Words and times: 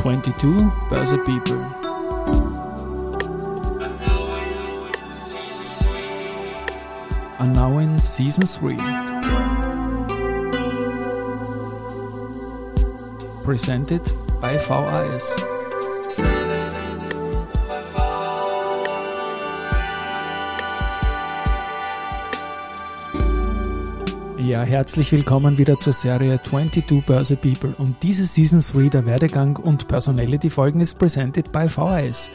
22 0.00 0.56
Börse 0.88 1.18
People. 1.26 1.60
And 7.38 7.54
now 7.54 7.76
in 7.76 7.98
season 7.98 8.46
3. 8.46 8.76
Presented 13.44 14.10
by 14.40 14.56
VAS. 14.56 15.49
Ja, 24.50 24.64
herzlich 24.64 25.12
willkommen 25.12 25.58
wieder 25.58 25.78
zur 25.78 25.92
Serie 25.92 26.42
22 26.42 27.06
Börse 27.06 27.36
People 27.36 27.72
und 27.78 28.02
diese 28.02 28.24
Season 28.26 28.58
3 28.58 28.88
der 28.88 29.06
Werdegang 29.06 29.54
und 29.54 29.86
Personality 29.86 30.50
Folgen 30.50 30.80
ist 30.80 30.98
presented 30.98 31.52
by 31.52 31.68
VHS. 31.68 32.32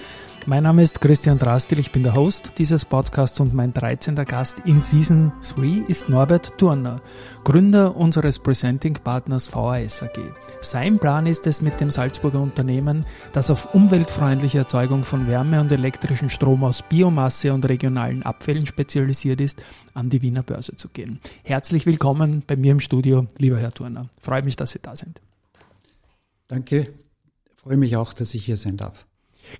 Mein 0.48 0.62
Name 0.62 0.84
ist 0.84 1.02
Christian 1.02 1.40
Drastil, 1.40 1.80
ich 1.80 1.92
bin 1.92 2.04
der 2.04 2.14
Host 2.14 2.52
dieses 2.60 2.86
Podcasts 2.86 3.40
und 3.40 3.56
mein 3.56 3.74
13. 3.74 4.14
Gast 4.14 4.60
in 4.60 4.80
Season 4.80 5.34
3 5.42 5.88
ist 5.88 6.08
Norbert 6.08 6.60
Turner, 6.60 7.02
Gründer 7.44 7.96
unseres 7.96 8.38
Presenting-Partners 8.38 9.48
VHS 9.48 10.04
AG. 10.04 10.20
Sein 10.62 11.00
Plan 11.00 11.26
ist 11.26 11.48
es 11.48 11.64
mit 11.64 11.80
dem 11.80 11.90
Salzburger 11.90 12.40
Unternehmen, 12.40 13.08
das 13.34 13.50
auf 13.50 13.74
umweltfreundliche 13.74 14.60
Erzeugung 14.60 15.04
von 15.04 15.28
Wärme 15.28 15.60
und 15.60 15.72
elektrischen 15.72 16.30
Strom 16.30 16.64
aus 16.64 16.84
Biomasse 16.84 17.52
und 17.52 17.68
regionalen 17.68 18.22
Abfällen 18.22 18.68
spezialisiert 18.68 19.42
ist, 19.42 19.64
an 19.96 20.12
die 20.12 20.22
Wiener 20.22 20.44
Börse 20.44 20.76
zu 20.76 20.90
gehen. 20.90 21.20
Herzlich 21.42 21.88
willkommen 21.88 22.44
bei 22.46 22.56
mir 22.56 22.74
im 22.74 22.82
Studio, 22.82 23.26
lieber 23.40 23.58
Herr 23.58 23.72
Turner. 23.72 24.10
Freue 24.20 24.44
mich, 24.44 24.56
dass 24.56 24.72
Sie 24.72 24.80
da 24.80 24.96
sind. 24.96 25.22
Danke. 26.48 26.94
Freue 27.56 27.78
mich 27.78 27.96
auch, 27.98 28.14
dass 28.14 28.36
ich 28.36 28.46
hier 28.46 28.58
sein 28.58 28.78
darf. 28.78 29.08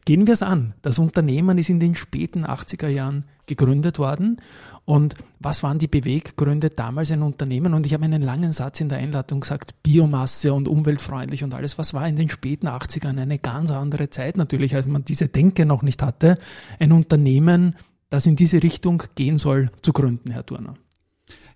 Gehen 0.06 0.28
wir 0.28 0.34
es 0.34 0.44
an. 0.44 0.74
Das 0.82 1.00
Unternehmen 1.00 1.58
ist 1.58 1.70
in 1.70 1.80
den 1.80 1.96
späten 1.96 2.46
80er 2.46 2.88
Jahren 2.88 3.26
gegründet 3.46 4.00
worden. 4.00 4.42
Und 4.86 5.16
was 5.40 5.64
waren 5.64 5.80
die 5.80 5.88
Beweggründe 5.88 6.70
damals 6.70 7.12
ein 7.12 7.24
Unternehmen? 7.24 7.74
Und 7.74 7.86
ich 7.86 7.94
habe 7.94 8.06
einen 8.06 8.22
langen 8.22 8.52
Satz 8.52 8.82
in 8.82 8.90
der 8.90 9.00
Einladung 9.00 9.40
gesagt, 9.40 9.82
Biomasse 9.82 10.54
und 10.54 10.68
umweltfreundlich 10.68 11.44
und 11.44 11.54
alles. 11.54 11.78
Was 11.80 11.94
war 11.94 12.08
in 12.08 12.16
den 12.16 12.30
späten 12.30 12.68
80ern 12.68 13.20
eine 13.20 13.40
ganz 13.40 13.72
andere 13.72 14.10
Zeit 14.12 14.38
natürlich, 14.38 14.76
als 14.76 14.86
man 14.86 15.04
diese 15.04 15.28
Denke 15.28 15.66
noch 15.66 15.82
nicht 15.82 16.04
hatte, 16.04 16.38
ein 16.80 16.92
Unternehmen, 16.92 17.76
das 18.10 18.28
in 18.28 18.36
diese 18.36 18.62
Richtung 18.62 19.04
gehen 19.16 19.40
soll, 19.40 19.72
zu 19.82 19.92
gründen, 19.92 20.32
Herr 20.32 20.46
Turner? 20.46 20.76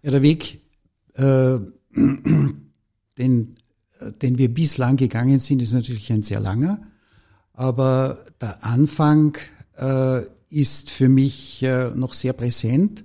Ja, 0.02 0.12
der 0.12 0.24
Weg, 0.24 0.62
äh, 1.14 1.60
den, 3.18 3.56
den 4.22 4.38
wir 4.38 4.54
bislang 4.54 4.98
gegangen 4.98 5.40
sind, 5.40 5.62
ist 5.62 5.74
natürlich 5.74 6.12
ein 6.12 6.24
sehr 6.24 6.40
langer. 6.40 6.82
Aber 7.60 8.20
der 8.40 8.64
Anfang 8.64 9.38
äh, 9.78 10.22
ist 10.50 10.92
für 10.92 11.10
mich 11.10 11.62
äh, 11.62 11.90
noch 11.94 12.14
sehr 12.14 12.32
präsent, 12.32 13.04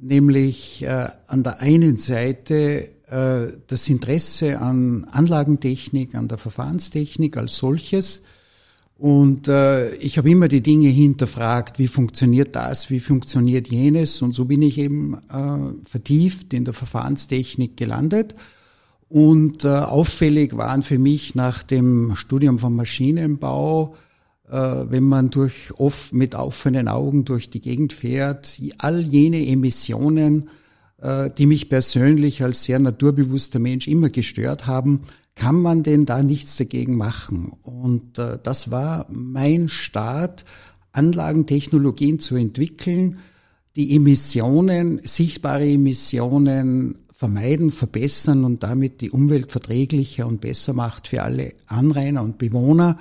nämlich 0.00 0.82
äh, 0.82 1.10
an 1.28 1.44
der 1.44 1.60
einen 1.60 1.96
Seite 1.96 2.88
äh, 3.06 3.52
das 3.68 3.88
Interesse 3.88 4.58
an 4.60 5.04
Anlagentechnik, 5.04 6.16
an 6.16 6.26
der 6.26 6.38
Verfahrenstechnik 6.38 7.36
als 7.36 7.56
solches. 7.56 8.22
Und 8.98 9.46
äh, 9.46 9.94
ich 9.94 10.18
habe 10.18 10.28
immer 10.28 10.48
die 10.48 10.60
Dinge 10.60 10.88
hinterfragt, 10.88 11.78
wie 11.78 11.86
funktioniert 11.86 12.56
das, 12.56 12.90
wie 12.90 12.98
funktioniert 12.98 13.68
jenes. 13.68 14.22
Und 14.22 14.34
so 14.34 14.46
bin 14.46 14.62
ich 14.62 14.78
eben 14.78 15.14
äh, 15.30 15.88
vertieft 15.88 16.52
in 16.52 16.64
der 16.64 16.74
Verfahrenstechnik 16.74 17.76
gelandet 17.76 18.34
und 19.14 19.64
äh, 19.64 19.68
auffällig 19.68 20.56
waren 20.56 20.82
für 20.82 20.98
mich 20.98 21.36
nach 21.36 21.62
dem 21.62 22.16
Studium 22.16 22.58
vom 22.58 22.74
Maschinenbau, 22.74 23.94
äh, 24.50 24.56
wenn 24.56 25.04
man 25.04 25.30
durch 25.30 25.70
oft 25.78 26.12
mit 26.12 26.34
offenen 26.34 26.88
Augen 26.88 27.24
durch 27.24 27.48
die 27.48 27.60
Gegend 27.60 27.92
fährt, 27.92 28.60
all 28.78 29.02
jene 29.02 29.46
Emissionen, 29.46 30.48
äh, 31.00 31.30
die 31.30 31.46
mich 31.46 31.68
persönlich 31.68 32.42
als 32.42 32.64
sehr 32.64 32.80
naturbewusster 32.80 33.60
Mensch 33.60 33.86
immer 33.86 34.10
gestört 34.10 34.66
haben, 34.66 35.02
kann 35.36 35.62
man 35.62 35.84
denn 35.84 36.06
da 36.06 36.20
nichts 36.20 36.56
dagegen 36.56 36.96
machen? 36.96 37.52
Und 37.62 38.18
äh, 38.18 38.40
das 38.42 38.72
war 38.72 39.06
mein 39.12 39.68
Start, 39.68 40.44
Anlagentechnologien 40.90 42.18
zu 42.18 42.34
entwickeln, 42.34 43.20
die 43.76 43.94
Emissionen, 43.94 45.00
sichtbare 45.04 45.68
Emissionen 45.68 47.03
vermeiden, 47.24 47.70
verbessern 47.70 48.44
und 48.44 48.62
damit 48.62 49.00
die 49.00 49.10
Umwelt 49.10 49.50
verträglicher 49.50 50.26
und 50.26 50.42
besser 50.42 50.74
macht 50.74 51.08
für 51.08 51.22
alle 51.22 51.54
Anrainer 51.66 52.22
und 52.22 52.36
Bewohner 52.36 52.98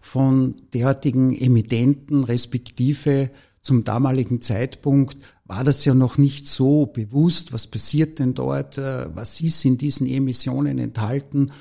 von 0.00 0.54
derartigen 0.72 1.36
Emittenten, 1.36 2.24
respektive 2.24 3.28
zum 3.60 3.84
damaligen 3.84 4.40
Zeitpunkt 4.40 5.18
war 5.44 5.62
das 5.62 5.84
ja 5.84 5.92
noch 5.92 6.16
nicht 6.16 6.46
so 6.46 6.86
bewusst, 6.86 7.52
was 7.52 7.66
passiert 7.66 8.18
denn 8.18 8.32
dort, 8.32 8.78
äh, 8.78 9.14
was 9.14 9.42
ist 9.42 9.62
in 9.66 9.76
diesen 9.76 10.06
Emissionen 10.06 10.78
enthalten, 10.78 11.52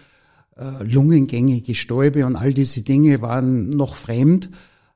äh, 0.55 0.85
lungengängige 0.85 1.75
Stäube 1.75 2.25
und 2.25 2.37
all 2.37 2.53
diese 2.53 2.81
Dinge 2.83 3.21
waren 3.21 3.71
noch 3.71 3.95
fremd. 3.95 4.49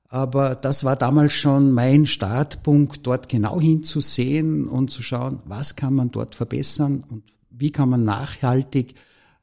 Aber 0.09 0.55
das 0.55 0.83
war 0.83 0.95
damals 0.95 1.33
schon 1.33 1.71
mein 1.71 2.07
Startpunkt, 2.07 3.05
dort 3.05 3.29
genau 3.29 3.61
hinzusehen 3.61 4.67
und 4.67 4.89
zu 4.89 5.03
schauen, 5.03 5.39
was 5.45 5.75
kann 5.75 5.93
man 5.93 6.09
dort 6.09 6.33
verbessern 6.33 7.03
und 7.07 7.23
wie 7.51 7.71
kann 7.71 7.89
man 7.89 8.03
nachhaltig 8.03 8.95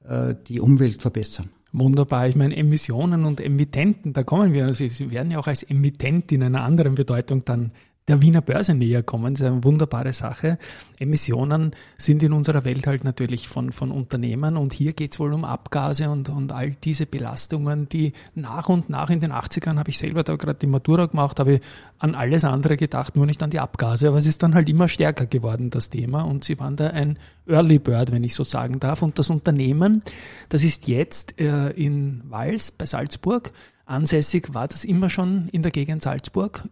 äh, 0.08 0.34
die 0.48 0.60
Umwelt 0.60 1.02
verbessern. 1.02 1.50
Wunderbar. 1.72 2.28
Ich 2.28 2.36
meine, 2.36 2.56
Emissionen 2.56 3.24
und 3.24 3.40
Emittenten, 3.40 4.12
da 4.12 4.24
kommen 4.24 4.52
wir. 4.52 4.64
Also 4.64 4.88
sie 4.88 5.10
werden 5.10 5.30
ja 5.30 5.38
auch 5.38 5.46
als 5.46 5.62
Emittent 5.62 6.32
in 6.32 6.42
einer 6.42 6.62
anderen 6.62 6.94
Bedeutung 6.94 7.44
dann 7.44 7.70
der 8.08 8.22
Wiener 8.22 8.40
Börse 8.40 8.74
näher 8.74 9.02
kommen. 9.02 9.34
Das 9.34 9.40
ist 9.40 9.46
eine 9.46 9.64
wunderbare 9.64 10.12
Sache. 10.12 10.58
Emissionen 11.00 11.74
sind 11.98 12.22
in 12.22 12.32
unserer 12.32 12.64
Welt 12.64 12.86
halt 12.86 13.04
natürlich 13.04 13.48
von, 13.48 13.72
von 13.72 13.90
Unternehmen 13.90 14.56
und 14.56 14.72
hier 14.72 14.92
geht 14.92 15.12
es 15.12 15.20
wohl 15.20 15.32
um 15.32 15.44
Abgase 15.44 16.08
und, 16.08 16.28
und 16.28 16.52
all 16.52 16.70
diese 16.70 17.06
Belastungen, 17.06 17.88
die 17.88 18.12
nach 18.34 18.68
und 18.68 18.88
nach 18.90 19.10
in 19.10 19.20
den 19.20 19.32
80ern 19.32 19.78
habe 19.78 19.90
ich 19.90 19.98
selber 19.98 20.22
da 20.22 20.36
gerade 20.36 20.58
die 20.58 20.66
Matura 20.66 21.06
gemacht, 21.06 21.40
habe 21.40 21.60
an 21.98 22.14
alles 22.14 22.44
andere 22.44 22.76
gedacht, 22.76 23.16
nur 23.16 23.26
nicht 23.26 23.42
an 23.42 23.50
die 23.50 23.60
Abgase, 23.60 24.08
aber 24.08 24.18
es 24.18 24.26
ist 24.26 24.42
dann 24.42 24.54
halt 24.54 24.68
immer 24.68 24.88
stärker 24.88 25.26
geworden, 25.26 25.70
das 25.70 25.90
Thema 25.90 26.22
und 26.22 26.44
sie 26.44 26.58
waren 26.60 26.76
da 26.76 26.88
ein 26.88 27.18
Early 27.46 27.78
Bird, 27.78 28.12
wenn 28.12 28.24
ich 28.24 28.34
so 28.34 28.44
sagen 28.44 28.80
darf. 28.80 29.02
Und 29.02 29.18
das 29.18 29.30
Unternehmen, 29.30 30.02
das 30.48 30.62
ist 30.62 30.88
jetzt 30.88 31.40
äh, 31.40 31.70
in 31.70 32.22
Wals 32.28 32.70
bei 32.70 32.86
Salzburg 32.86 33.52
ansässig, 33.84 34.52
war 34.52 34.68
das 34.68 34.84
immer 34.84 35.10
schon 35.10 35.48
in 35.48 35.62
der 35.62 35.70
Gegend 35.70 36.02
Salzburg? 36.02 36.64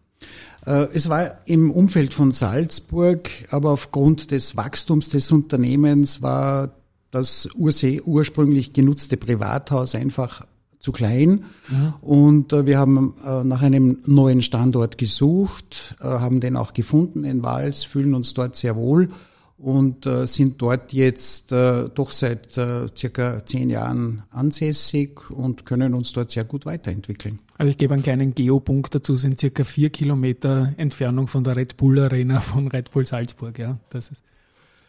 Äh, 0.67 0.87
es 0.95 1.09
war 1.09 1.39
im 1.47 1.71
Umfeld 1.71 2.15
von 2.15 2.33
Salzburg, 2.33 3.31
aber 3.51 3.71
aufgrund 3.71 4.31
des 4.31 4.57
Wachstums 4.57 5.09
des 5.09 5.31
Unternehmens 5.31 6.23
war 6.23 6.75
das 7.11 7.49
ursprünglich 7.55 8.73
genutzte 8.73 9.17
Privathaus 9.17 9.95
einfach 9.95 10.47
zu 10.81 10.91
klein. 10.91 11.45
Mhm. 11.69 11.95
Und 12.01 12.53
äh, 12.53 12.67
wir 12.67 12.79
haben 12.79 13.15
äh, 13.25 13.45
nach 13.45 13.63
einem 13.63 13.99
neuen 14.05 14.43
Standort 14.43 14.99
gesucht, 14.99 15.97
haben 16.01 16.41
den 16.41 16.57
auch 16.57 16.73
gefunden 16.73 17.25
in 17.25 17.43
Wals, 17.43 17.85
fühlen 17.85 18.15
uns 18.15 18.35
dort 18.35 18.57
sehr 18.57 18.77
wohl 18.77 19.11
und 19.57 20.05
äh, 20.07 20.27
sind 20.27 20.61
dort 20.61 20.93
jetzt 20.93 21.53
äh, 21.53 21.89
doch 21.89 22.11
seit 22.11 22.59
äh, 22.59 22.87
circa 22.97 23.45
zehn 23.47 23.71
Jahren 23.71 24.25
ansässig 24.31 25.31
und 25.31 25.65
können 25.65 25.95
uns 25.95 26.13
dort 26.13 26.31
sehr 26.31 26.45
gut 26.45 26.67
weiterentwickeln. 26.67 27.39
Also 27.57 27.71
ich 27.71 27.79
gebe 27.79 27.95
einen 27.95 28.03
kleinen 28.03 28.35
Geopunkt 28.35 28.95
dazu, 28.95 29.17
sind 29.17 29.39
circa 29.39 29.65
vier 29.65 29.91
Kilometer 29.91 30.75
Entfernung 30.77 31.29
von 31.29 31.45
der 31.45 31.57
Red 31.57 31.77
Bull 31.77 32.01
Arena 32.01 32.41
von 32.41 32.69
Red 32.69 32.91
Bull 32.91 33.05
Salzburg. 33.05 33.59
Ja, 33.59 33.79
das 33.91 34.09
ist 34.09 34.23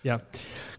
ja 0.03 0.21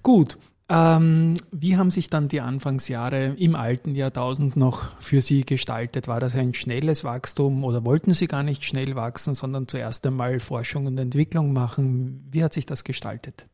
gut. 0.02 0.38
Ähm, 0.68 1.34
wie 1.52 1.76
haben 1.76 1.92
sich 1.92 2.10
dann 2.10 2.26
die 2.26 2.40
Anfangsjahre 2.40 3.36
im 3.38 3.54
alten 3.54 3.94
Jahrtausend 3.94 4.56
noch 4.56 5.00
für 5.00 5.20
Sie 5.20 5.44
gestaltet? 5.44 6.08
War 6.08 6.18
das 6.18 6.34
ein 6.34 6.54
schnelles 6.54 7.04
Wachstum 7.04 7.62
oder 7.62 7.84
wollten 7.84 8.14
Sie 8.14 8.26
gar 8.26 8.42
nicht 8.42 8.64
schnell 8.64 8.96
wachsen, 8.96 9.34
sondern 9.34 9.68
zuerst 9.68 10.04
einmal 10.06 10.40
Forschung 10.40 10.86
und 10.86 10.98
Entwicklung 10.98 11.52
machen? 11.52 12.26
Wie 12.32 12.42
hat 12.42 12.52
sich 12.52 12.66
das 12.66 12.82
gestaltet? 12.82 13.46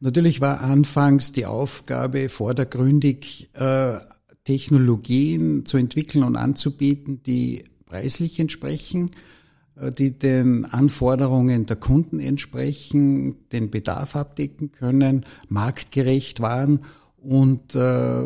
Natürlich 0.00 0.40
war 0.40 0.60
anfangs 0.60 1.32
die 1.32 1.46
Aufgabe 1.46 2.28
vordergründig, 2.28 3.50
äh, 3.54 3.98
Technologien 4.44 5.64
zu 5.64 5.76
entwickeln 5.76 6.22
und 6.22 6.36
anzubieten, 6.36 7.22
die 7.24 7.64
preislich 7.86 8.38
entsprechen, 8.38 9.10
äh, 9.74 9.90
die 9.90 10.18
den 10.18 10.66
Anforderungen 10.66 11.66
der 11.66 11.76
Kunden 11.76 12.20
entsprechen, 12.20 13.48
den 13.52 13.70
Bedarf 13.70 14.16
abdecken 14.16 14.70
können, 14.70 15.24
marktgerecht 15.48 16.40
waren 16.40 16.80
und 17.16 17.74
äh, 17.74 18.24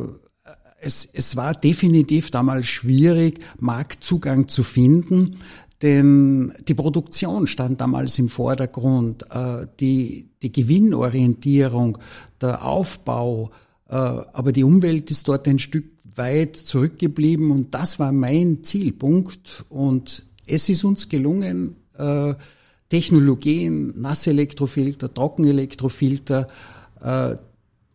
es, 0.83 1.05
es 1.05 1.37
war 1.37 1.55
definitiv 1.55 2.31
damals 2.31 2.67
schwierig, 2.67 3.41
Marktzugang 3.59 4.49
zu 4.49 4.63
finden, 4.63 5.37
denn 5.83 6.53
die 6.69 6.75
Produktion 6.75 7.47
stand 7.47 7.81
damals 7.81 8.19
im 8.19 8.29
Vordergrund, 8.29 9.25
äh, 9.31 9.67
die, 9.81 10.29
die 10.43 10.53
Gewinnorientierung, 10.53 11.99
der 12.41 12.65
Aufbau, 12.65 13.51
äh, 13.89 13.95
aber 13.95 14.53
die 14.53 14.65
Umwelt 14.65 15.11
ist 15.11 15.27
dort 15.27 15.49
ein 15.49 15.59
Stück 15.59 15.87
weit 16.17 16.57
zurückgeblieben 16.57 17.51
und 17.51 17.75
das 17.75 17.99
war 17.99 18.13
mein 18.13 18.63
Zielpunkt 18.63 19.65
und 19.71 20.25
es 20.47 20.69
ist 20.69 20.85
uns 20.85 21.09
gelungen, 21.09 21.77
äh, 21.97 22.35
Technologien, 22.89 23.95
Nasselektrofilter, 24.01 25.15
Trockenelektrofilter, 25.15 26.49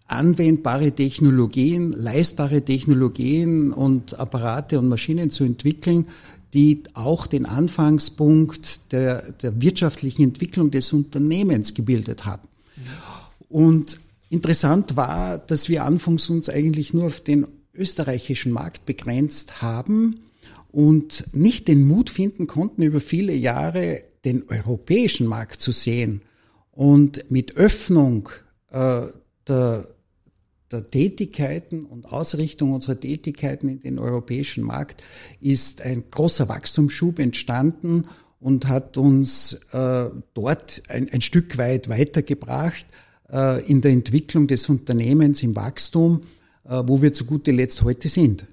anwendbare 0.07 0.91
Technologien, 0.91 1.91
leistbare 1.91 2.61
Technologien 2.61 3.71
und 3.71 4.19
Apparate 4.19 4.79
und 4.79 4.87
Maschinen 4.87 5.29
zu 5.29 5.43
entwickeln, 5.43 6.07
die 6.53 6.83
auch 6.93 7.27
den 7.27 7.45
Anfangspunkt 7.45 8.91
der, 8.91 9.31
der 9.33 9.61
wirtschaftlichen 9.61 10.23
Entwicklung 10.23 10.71
des 10.71 10.93
Unternehmens 10.93 11.73
gebildet 11.73 12.25
haben. 12.25 12.47
Und 13.49 13.99
interessant 14.29 14.95
war, 14.95 15.37
dass 15.37 15.69
wir 15.69 15.85
anfangs 15.85 16.29
uns 16.29 16.49
eigentlich 16.49 16.93
nur 16.93 17.05
auf 17.05 17.21
den 17.21 17.47
österreichischen 17.73 18.51
Markt 18.51 18.85
begrenzt 18.85 19.61
haben 19.61 20.21
und 20.71 21.25
nicht 21.33 21.67
den 21.67 21.87
Mut 21.87 22.09
finden 22.09 22.47
konnten, 22.47 22.81
über 22.81 23.01
viele 23.01 23.33
Jahre 23.33 24.03
den 24.25 24.49
europäischen 24.49 25.27
Markt 25.27 25.61
zu 25.61 25.71
sehen. 25.71 26.21
Und 26.71 27.31
mit 27.31 27.55
Öffnung 27.55 28.29
äh, 28.71 29.03
der 29.47 29.87
der 30.71 30.89
Tätigkeiten 30.89 31.85
und 31.85 32.11
Ausrichtung 32.11 32.73
unserer 32.73 32.99
Tätigkeiten 32.99 33.69
in 33.69 33.79
den 33.79 33.99
europäischen 33.99 34.63
Markt 34.63 35.03
ist 35.39 35.81
ein 35.81 36.05
großer 36.09 36.49
Wachstumsschub 36.49 37.19
entstanden 37.19 38.05
und 38.39 38.67
hat 38.67 38.97
uns 38.97 39.53
äh, 39.71 40.09
dort 40.33 40.83
ein, 40.89 41.09
ein, 41.11 41.21
Stück 41.21 41.57
weit 41.57 41.89
weitergebracht 41.89 42.87
äh, 43.31 43.63
in 43.65 43.81
der 43.81 43.91
Entwicklung 43.91 44.47
des 44.47 44.69
Unternehmens, 44.69 45.43
im 45.43 45.55
Wachstum, 45.55 46.21
äh, 46.65 46.83
wo 46.85 47.01
wir 47.01 47.13
zu 47.13 47.25
guter 47.25 47.53
Letzt 47.53 47.83
heute 47.83 48.09
sind. 48.09 48.45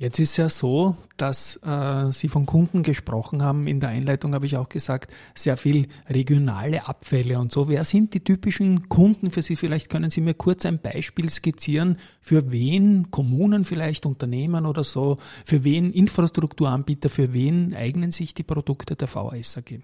Jetzt 0.00 0.18
ist 0.18 0.38
ja 0.38 0.48
so, 0.48 0.96
dass 1.18 1.56
äh, 1.62 2.10
Sie 2.10 2.28
von 2.28 2.46
Kunden 2.46 2.82
gesprochen 2.82 3.42
haben. 3.42 3.66
In 3.66 3.80
der 3.80 3.90
Einleitung 3.90 4.32
habe 4.32 4.46
ich 4.46 4.56
auch 4.56 4.70
gesagt, 4.70 5.12
sehr 5.34 5.58
viel 5.58 5.88
regionale 6.08 6.88
Abfälle 6.88 7.38
und 7.38 7.52
so. 7.52 7.68
Wer 7.68 7.84
sind 7.84 8.14
die 8.14 8.24
typischen 8.24 8.88
Kunden 8.88 9.30
für 9.30 9.42
Sie? 9.42 9.56
Vielleicht 9.56 9.90
können 9.90 10.08
Sie 10.08 10.22
mir 10.22 10.32
kurz 10.32 10.64
ein 10.64 10.78
Beispiel 10.78 11.28
skizzieren, 11.28 11.98
für 12.22 12.50
wen 12.50 13.10
Kommunen 13.10 13.66
vielleicht, 13.66 14.06
Unternehmen 14.06 14.64
oder 14.64 14.84
so, 14.84 15.18
für 15.44 15.64
wen 15.64 15.92
Infrastrukturanbieter, 15.92 17.10
für 17.10 17.34
wen 17.34 17.74
eignen 17.74 18.10
sich 18.10 18.32
die 18.32 18.42
Produkte 18.42 18.96
der 18.96 19.14
VASAG? 19.14 19.82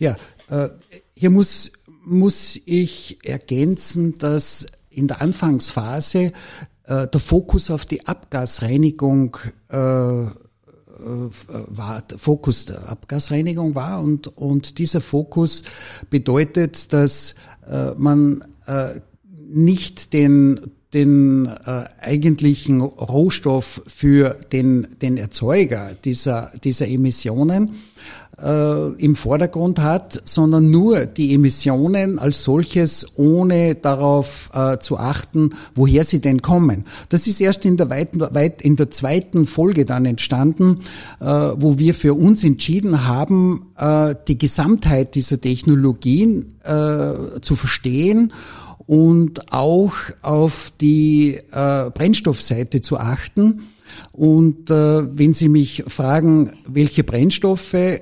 Ja, 0.00 0.16
äh, 0.50 0.70
hier 1.14 1.30
muss, 1.30 1.70
muss 2.02 2.60
ich 2.66 3.20
ergänzen, 3.22 4.18
dass 4.18 4.66
in 4.90 5.06
der 5.06 5.22
Anfangsphase 5.22 6.32
äh, 6.86 7.06
der 7.08 7.20
Fokus 7.20 7.70
auf 7.70 7.86
die 7.86 8.06
Abgasreinigung 8.06 9.36
äh, 9.70 10.26
äh, 11.04 11.30
war, 11.68 12.02
der 12.02 12.18
Fokus 12.18 12.66
der 12.66 12.88
Abgasreinigung 12.88 13.74
war 13.74 14.00
und, 14.00 14.28
und 14.36 14.78
dieser 14.78 15.00
Fokus 15.00 15.64
bedeutet, 16.08 16.92
dass 16.92 17.34
äh, 17.68 17.90
man 17.96 18.44
äh, 18.66 19.00
nicht 19.46 20.12
den 20.12 20.72
den 20.94 21.46
äh, 21.46 21.84
eigentlichen 22.00 22.80
Rohstoff 22.80 23.82
für 23.86 24.36
den, 24.52 24.86
den 25.02 25.16
Erzeuger 25.16 25.90
dieser, 26.04 26.52
dieser 26.62 26.88
Emissionen 26.88 27.72
äh, 28.42 28.88
im 28.94 29.16
Vordergrund 29.16 29.80
hat, 29.80 30.22
sondern 30.24 30.70
nur 30.70 31.06
die 31.06 31.34
Emissionen 31.34 32.18
als 32.18 32.44
solches, 32.44 33.06
ohne 33.16 33.74
darauf 33.74 34.50
äh, 34.52 34.78
zu 34.78 34.98
achten, 34.98 35.50
woher 35.74 36.04
sie 36.04 36.20
denn 36.20 36.42
kommen. 36.42 36.84
Das 37.08 37.26
ist 37.26 37.40
erst 37.40 37.64
in 37.64 37.76
der, 37.76 37.90
weiten, 37.90 38.20
weit, 38.20 38.62
in 38.62 38.76
der 38.76 38.90
zweiten 38.90 39.46
Folge 39.46 39.84
dann 39.84 40.04
entstanden, 40.04 40.80
äh, 41.20 41.24
wo 41.24 41.78
wir 41.78 41.94
für 41.94 42.14
uns 42.14 42.44
entschieden 42.44 43.06
haben, 43.06 43.66
äh, 43.76 44.14
die 44.28 44.38
Gesamtheit 44.38 45.14
dieser 45.14 45.40
Technologien 45.40 46.54
äh, 46.64 47.40
zu 47.40 47.54
verstehen 47.54 48.32
und 48.86 49.52
auch 49.52 49.94
auf 50.22 50.72
die 50.80 51.40
äh, 51.52 51.90
Brennstoffseite 51.90 52.82
zu 52.82 52.98
achten. 52.98 53.62
Und 54.12 54.70
äh, 54.70 55.16
wenn 55.16 55.34
Sie 55.34 55.48
mich 55.48 55.84
fragen, 55.86 56.52
welche 56.66 57.04
Brennstoffe 57.04 57.74
äh, 57.74 58.00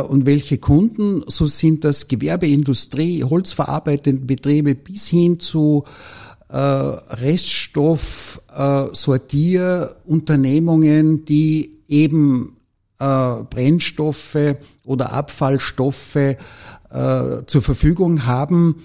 und 0.00 0.26
welche 0.26 0.58
Kunden, 0.58 1.22
so 1.26 1.46
sind 1.46 1.84
das 1.84 2.08
Gewerbeindustrie, 2.08 3.24
holzverarbeitende 3.24 4.24
Betriebe 4.24 4.74
bis 4.74 5.08
hin 5.08 5.40
zu 5.40 5.84
äh, 6.48 6.56
Reststoff, 6.56 8.40
äh, 8.54 8.86
die 11.24 11.78
eben 11.88 12.56
äh, 12.98 13.34
Brennstoffe 13.48 14.56
oder 14.84 15.12
Abfallstoffe 15.12 16.16
äh, 16.16 16.36
zur 17.46 17.62
Verfügung 17.62 18.26
haben, 18.26 18.82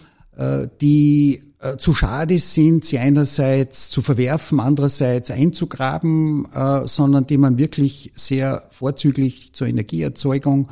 die 0.81 1.41
äh, 1.59 1.77
zu 1.77 1.93
schade 1.93 2.37
sind, 2.37 2.85
sie 2.85 2.99
einerseits 2.99 3.89
zu 3.89 4.01
verwerfen, 4.01 4.59
andererseits 4.59 5.31
einzugraben, 5.31 6.47
äh, 6.53 6.87
sondern 6.87 7.27
die 7.27 7.37
man 7.37 7.57
wirklich 7.57 8.11
sehr 8.15 8.63
vorzüglich 8.71 9.53
zur 9.53 9.67
Energieerzeugung 9.67 10.69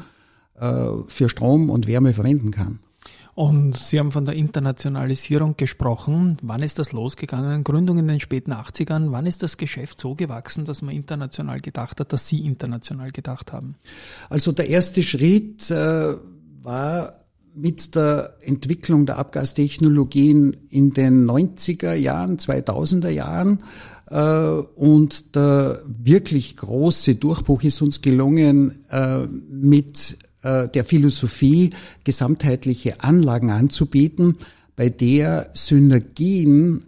für 1.07 1.29
Strom 1.29 1.71
und 1.71 1.87
Wärme 1.87 2.13
verwenden 2.13 2.51
kann. 2.51 2.79
Und 3.35 3.75
Sie 3.75 3.97
haben 3.97 4.11
von 4.11 4.25
der 4.25 4.35
Internationalisierung 4.35 5.57
gesprochen. 5.57 6.37
Wann 6.43 6.61
ist 6.61 6.77
das 6.77 6.91
losgegangen? 6.91 7.63
Gründung 7.63 7.97
in 7.97 8.07
den 8.07 8.19
späten 8.19 8.53
80ern. 8.53 9.11
Wann 9.11 9.25
ist 9.25 9.41
das 9.41 9.57
Geschäft 9.57 9.99
so 9.99 10.13
gewachsen, 10.13 10.65
dass 10.65 10.83
man 10.83 10.93
international 10.93 11.59
gedacht 11.59 11.99
hat, 11.99 12.13
dass 12.13 12.27
Sie 12.27 12.45
international 12.45 13.11
gedacht 13.11 13.51
haben? 13.51 13.75
Also 14.29 14.51
der 14.51 14.69
erste 14.69 15.01
Schritt 15.01 15.71
äh, 15.71 16.13
war 16.61 17.22
mit 17.55 17.95
der 17.95 18.35
Entwicklung 18.41 19.05
der 19.05 19.17
Abgastechnologien 19.17 20.55
in 20.69 20.93
den 20.93 21.29
90er 21.29 21.93
Jahren, 21.93 22.37
2000er 22.37 23.09
Jahren 23.09 23.63
äh, 24.09 24.17
und 24.75 25.35
der 25.35 25.81
wirklich 25.85 26.57
große 26.57 27.15
Durchbruch 27.15 27.63
ist 27.63 27.81
uns 27.81 28.01
gelungen 28.01 28.83
äh, 28.89 29.25
mit 29.27 30.17
äh, 30.41 30.67
der 30.69 30.83
Philosophie, 30.83 31.71
gesamtheitliche 32.03 33.01
Anlagen 33.03 33.51
anzubieten, 33.51 34.37
bei 34.75 34.89
der 34.89 35.51
Synergien 35.53 36.83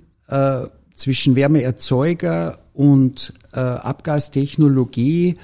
zwischen 0.95 1.35
Wärmeerzeuger 1.35 2.57
und 2.73 3.31
Abgastechnologie 3.51 5.35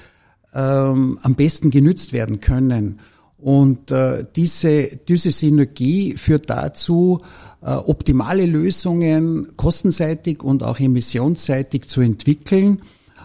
ähm, 0.52 1.20
am 1.22 1.34
besten 1.36 1.70
genützt 1.70 2.12
werden 2.12 2.40
können. 2.40 2.98
Und 3.42 3.90
äh, 3.90 4.24
diese, 4.36 4.86
diese 5.08 5.32
Synergie 5.32 6.16
führt 6.16 6.48
dazu, 6.48 7.20
äh, 7.60 7.72
optimale 7.72 8.46
Lösungen 8.46 9.48
kostenseitig 9.56 10.44
und 10.44 10.62
auch 10.62 10.78
emissionsseitig 10.78 11.88
zu 11.88 12.02
entwickeln 12.02 12.82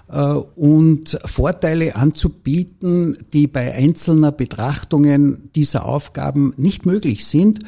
äh, 0.09 0.21
und 0.23 1.19
Vorteile 1.23 1.95
anzubieten, 1.95 3.19
die 3.31 3.45
bei 3.45 3.75
einzelner 3.75 4.31
Betrachtungen 4.31 5.51
dieser 5.55 5.85
Aufgaben 5.85 6.51
nicht 6.57 6.87
möglich 6.87 7.27
sind. 7.27 7.59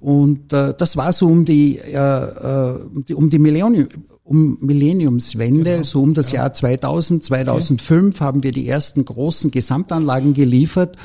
Und 0.00 0.52
äh, 0.52 0.74
das 0.76 0.96
war 0.96 1.12
so 1.12 1.26
um 1.26 1.44
die, 1.44 1.78
äh, 1.78 1.92
äh 1.94 3.12
um 3.12 3.30
die 3.30 3.38
Millennium, 3.38 3.88
um 4.24 4.58
Millenniumswende, 4.60 5.72
genau. 5.72 5.82
so 5.82 6.02
um 6.02 6.14
das 6.14 6.30
ja. 6.30 6.42
Jahr 6.42 6.52
2000, 6.54 7.24
2005 7.24 8.14
okay. 8.14 8.24
haben 8.24 8.42
wir 8.42 8.52
die 8.52 8.68
ersten 8.68 9.04
großen 9.04 9.50
Gesamtanlagen 9.50 10.34
geliefert 10.34 10.96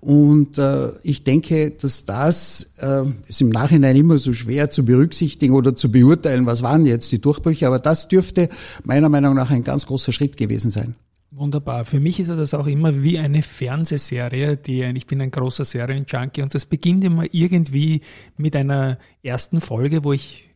und 0.00 0.58
äh, 0.58 0.90
ich 1.02 1.24
denke, 1.24 1.72
dass 1.72 2.06
das 2.06 2.70
äh, 2.78 3.02
ist 3.26 3.40
im 3.40 3.48
Nachhinein 3.48 3.96
immer 3.96 4.16
so 4.16 4.32
schwer 4.32 4.70
zu 4.70 4.84
berücksichtigen 4.84 5.54
oder 5.54 5.74
zu 5.74 5.90
beurteilen, 5.90 6.46
was 6.46 6.62
waren 6.62 6.86
jetzt 6.86 7.10
die 7.10 7.20
Durchbrüche, 7.20 7.66
aber 7.66 7.80
das 7.80 8.06
dürfte 8.06 8.48
meiner 8.84 9.08
Meinung 9.08 9.34
nach 9.34 9.50
ein 9.50 9.64
ganz 9.64 9.86
großer 9.86 10.12
Schritt 10.12 10.36
gewesen 10.36 10.70
sein. 10.70 10.94
Wunderbar. 11.30 11.84
Für 11.84 12.00
mich 12.00 12.20
ist 12.20 12.30
das 12.30 12.54
auch 12.54 12.66
immer 12.66 13.02
wie 13.02 13.18
eine 13.18 13.42
Fernsehserie, 13.42 14.56
die 14.56 14.82
ich 14.82 15.06
bin 15.06 15.20
ein 15.20 15.30
großer 15.30 15.64
Serienjunkie 15.64 16.40
und 16.40 16.54
das 16.54 16.64
beginnt 16.64 17.04
immer 17.04 17.24
irgendwie 17.32 18.00
mit 18.38 18.56
einer 18.56 18.98
ersten 19.22 19.60
Folge, 19.60 20.04
wo 20.04 20.14
ich 20.14 20.47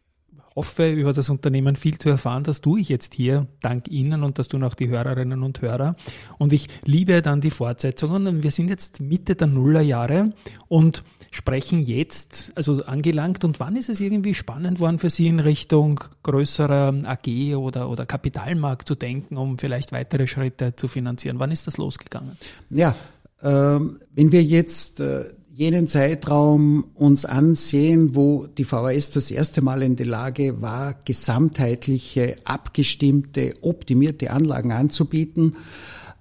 hoffe, 0.54 0.90
über 0.90 1.12
das 1.12 1.30
Unternehmen 1.30 1.76
viel 1.76 1.98
zu 1.98 2.10
erfahren. 2.10 2.44
Das 2.44 2.60
tue 2.60 2.80
ich 2.80 2.88
jetzt 2.88 3.14
hier, 3.14 3.46
dank 3.60 3.88
Ihnen 3.88 4.22
und 4.22 4.38
das 4.38 4.48
tun 4.48 4.64
auch 4.64 4.74
die 4.74 4.88
Hörerinnen 4.88 5.42
und 5.42 5.62
Hörer. 5.62 5.94
Und 6.38 6.52
ich 6.52 6.68
liebe 6.84 7.22
dann 7.22 7.40
die 7.40 7.50
Fortsetzungen. 7.50 8.26
Und 8.26 8.42
wir 8.42 8.50
sind 8.50 8.68
jetzt 8.70 9.00
Mitte 9.00 9.34
der 9.34 9.46
Nullerjahre 9.46 10.32
und 10.68 11.02
sprechen 11.30 11.80
jetzt, 11.80 12.52
also 12.54 12.84
angelangt. 12.84 13.44
Und 13.44 13.60
wann 13.60 13.76
ist 13.76 13.88
es 13.88 14.00
irgendwie 14.00 14.34
spannend 14.34 14.80
worden 14.80 14.98
für 14.98 15.10
Sie 15.10 15.26
in 15.26 15.40
Richtung 15.40 16.00
größerer 16.22 16.94
AG 17.04 17.56
oder, 17.56 17.88
oder 17.88 18.06
Kapitalmarkt 18.06 18.86
zu 18.86 18.94
denken, 18.94 19.36
um 19.36 19.58
vielleicht 19.58 19.92
weitere 19.92 20.26
Schritte 20.26 20.76
zu 20.76 20.88
finanzieren? 20.88 21.38
Wann 21.38 21.50
ist 21.50 21.66
das 21.66 21.78
losgegangen? 21.78 22.36
Ja, 22.70 22.94
ähm, 23.42 23.98
wenn 24.14 24.30
wir 24.30 24.42
jetzt 24.42 25.00
äh, 25.00 25.24
jenen 25.54 25.86
Zeitraum 25.86 26.84
uns 26.94 27.26
ansehen, 27.26 28.14
wo 28.14 28.46
die 28.46 28.64
VHS 28.64 29.10
das 29.10 29.30
erste 29.30 29.60
Mal 29.60 29.82
in 29.82 29.96
der 29.96 30.06
Lage 30.06 30.62
war, 30.62 30.94
gesamtheitliche, 31.04 32.36
abgestimmte, 32.44 33.56
optimierte 33.60 34.30
Anlagen 34.30 34.72
anzubieten, 34.72 35.56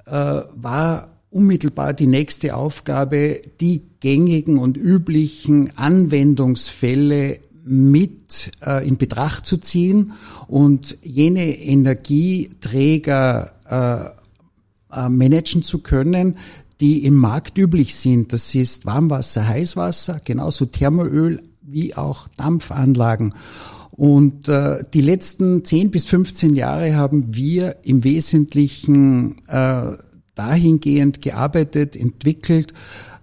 äh, 0.05 0.11
war 0.11 1.15
unmittelbar 1.29 1.93
die 1.93 2.07
nächste 2.07 2.57
Aufgabe, 2.57 3.39
die 3.61 3.83
gängigen 4.01 4.57
und 4.57 4.75
üblichen 4.75 5.77
Anwendungsfälle 5.77 7.39
mit 7.63 8.51
äh, 8.65 8.85
in 8.85 8.97
Betracht 8.97 9.45
zu 9.45 9.55
ziehen 9.57 10.11
und 10.47 10.97
jene 11.03 11.57
Energieträger 11.57 14.11
äh, 14.91 14.93
äh, 14.93 15.07
managen 15.07 15.63
zu 15.63 15.79
können, 15.79 16.35
die 16.81 17.05
im 17.05 17.15
Markt 17.15 17.57
üblich 17.57 17.95
sind. 17.95 18.33
Das 18.33 18.53
ist 18.55 18.85
Warmwasser, 18.85 19.47
Heißwasser, 19.47 20.19
genauso 20.25 20.65
Thermoöl 20.65 21.43
wie 21.61 21.95
auch 21.95 22.27
Dampfanlagen. 22.29 23.35
Und 23.91 24.47
äh, 24.47 24.83
die 24.93 25.01
letzten 25.01 25.63
10 25.63 25.91
bis 25.91 26.05
15 26.05 26.55
Jahre 26.55 26.95
haben 26.95 27.35
wir 27.35 27.77
im 27.83 28.03
Wesentlichen 28.03 29.47
äh, 29.47 29.91
dahingehend 30.33 31.21
gearbeitet, 31.21 31.95
entwickelt, 31.95 32.73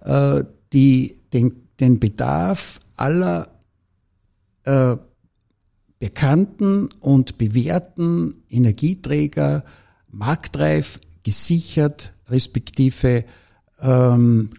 äh, 0.04 0.44
die, 0.72 1.16
den, 1.32 1.52
den 1.80 1.98
Bedarf 1.98 2.78
aller 2.96 3.48
äh, 4.64 4.96
bekannten 5.98 6.90
und 7.00 7.38
bewährten 7.38 8.44
Energieträger 8.48 9.64
marktreif 10.12 11.00
gesichert, 11.24 12.12
respektive 12.28 13.24
ähm, 13.80 14.50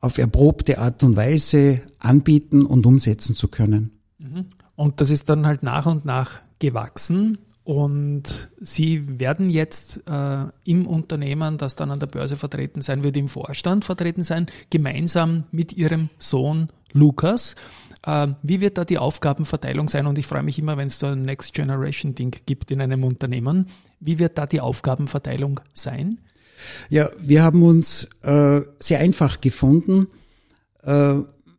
auf 0.00 0.18
erprobte 0.18 0.78
Art 0.78 1.02
und 1.02 1.16
Weise 1.16 1.82
anbieten 1.98 2.64
und 2.64 2.86
umsetzen 2.86 3.34
zu 3.34 3.48
können. 3.48 3.98
Mhm. 4.18 4.46
Und 4.76 5.00
das 5.00 5.10
ist 5.10 5.28
dann 5.28 5.46
halt 5.46 5.62
nach 5.62 5.86
und 5.86 6.04
nach 6.04 6.40
gewachsen. 6.58 7.38
Und 7.64 8.48
Sie 8.60 9.20
werden 9.20 9.50
jetzt 9.50 10.02
äh, 10.08 10.44
im 10.64 10.86
Unternehmen, 10.86 11.58
das 11.58 11.76
dann 11.76 11.90
an 11.90 12.00
der 12.00 12.06
Börse 12.06 12.36
vertreten 12.36 12.80
sein 12.80 13.04
wird, 13.04 13.16
im 13.16 13.28
Vorstand 13.28 13.84
vertreten 13.84 14.24
sein, 14.24 14.46
gemeinsam 14.70 15.44
mit 15.52 15.74
Ihrem 15.74 16.08
Sohn 16.18 16.70
Lukas. 16.92 17.54
Äh, 18.02 18.28
wie 18.42 18.60
wird 18.60 18.78
da 18.78 18.84
die 18.84 18.98
Aufgabenverteilung 18.98 19.88
sein? 19.88 20.06
Und 20.06 20.18
ich 20.18 20.26
freue 20.26 20.42
mich 20.42 20.58
immer, 20.58 20.78
wenn 20.78 20.86
es 20.86 20.98
da 20.98 21.12
ein 21.12 21.22
Next 21.22 21.52
Generation 21.52 22.14
Ding 22.14 22.34
gibt 22.46 22.70
in 22.70 22.80
einem 22.80 23.04
Unternehmen. 23.04 23.66
Wie 24.00 24.18
wird 24.18 24.38
da 24.38 24.46
die 24.46 24.60
Aufgabenverteilung 24.60 25.60
sein? 25.74 26.18
Ja, 26.88 27.10
wir 27.20 27.42
haben 27.42 27.62
uns 27.62 28.08
äh, 28.22 28.60
sehr 28.78 29.00
einfach 29.00 29.40
gefunden. 29.40 30.08
Äh, 30.82 31.16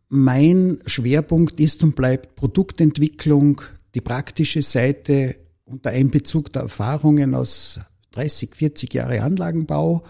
mein 0.09 0.79
Schwerpunkt 0.85 1.59
ist 1.59 1.83
und 1.83 1.95
bleibt 1.95 2.35
Produktentwicklung, 2.35 3.61
die 3.95 4.01
praktische 4.01 4.61
Seite 4.61 5.35
unter 5.63 5.91
Einbezug 5.91 6.51
der 6.51 6.63
Erfahrungen 6.63 7.33
aus 7.33 7.79
30, 8.11 8.55
40 8.55 8.93
Jahre 8.93 9.21
Anlagenbau. 9.21 10.03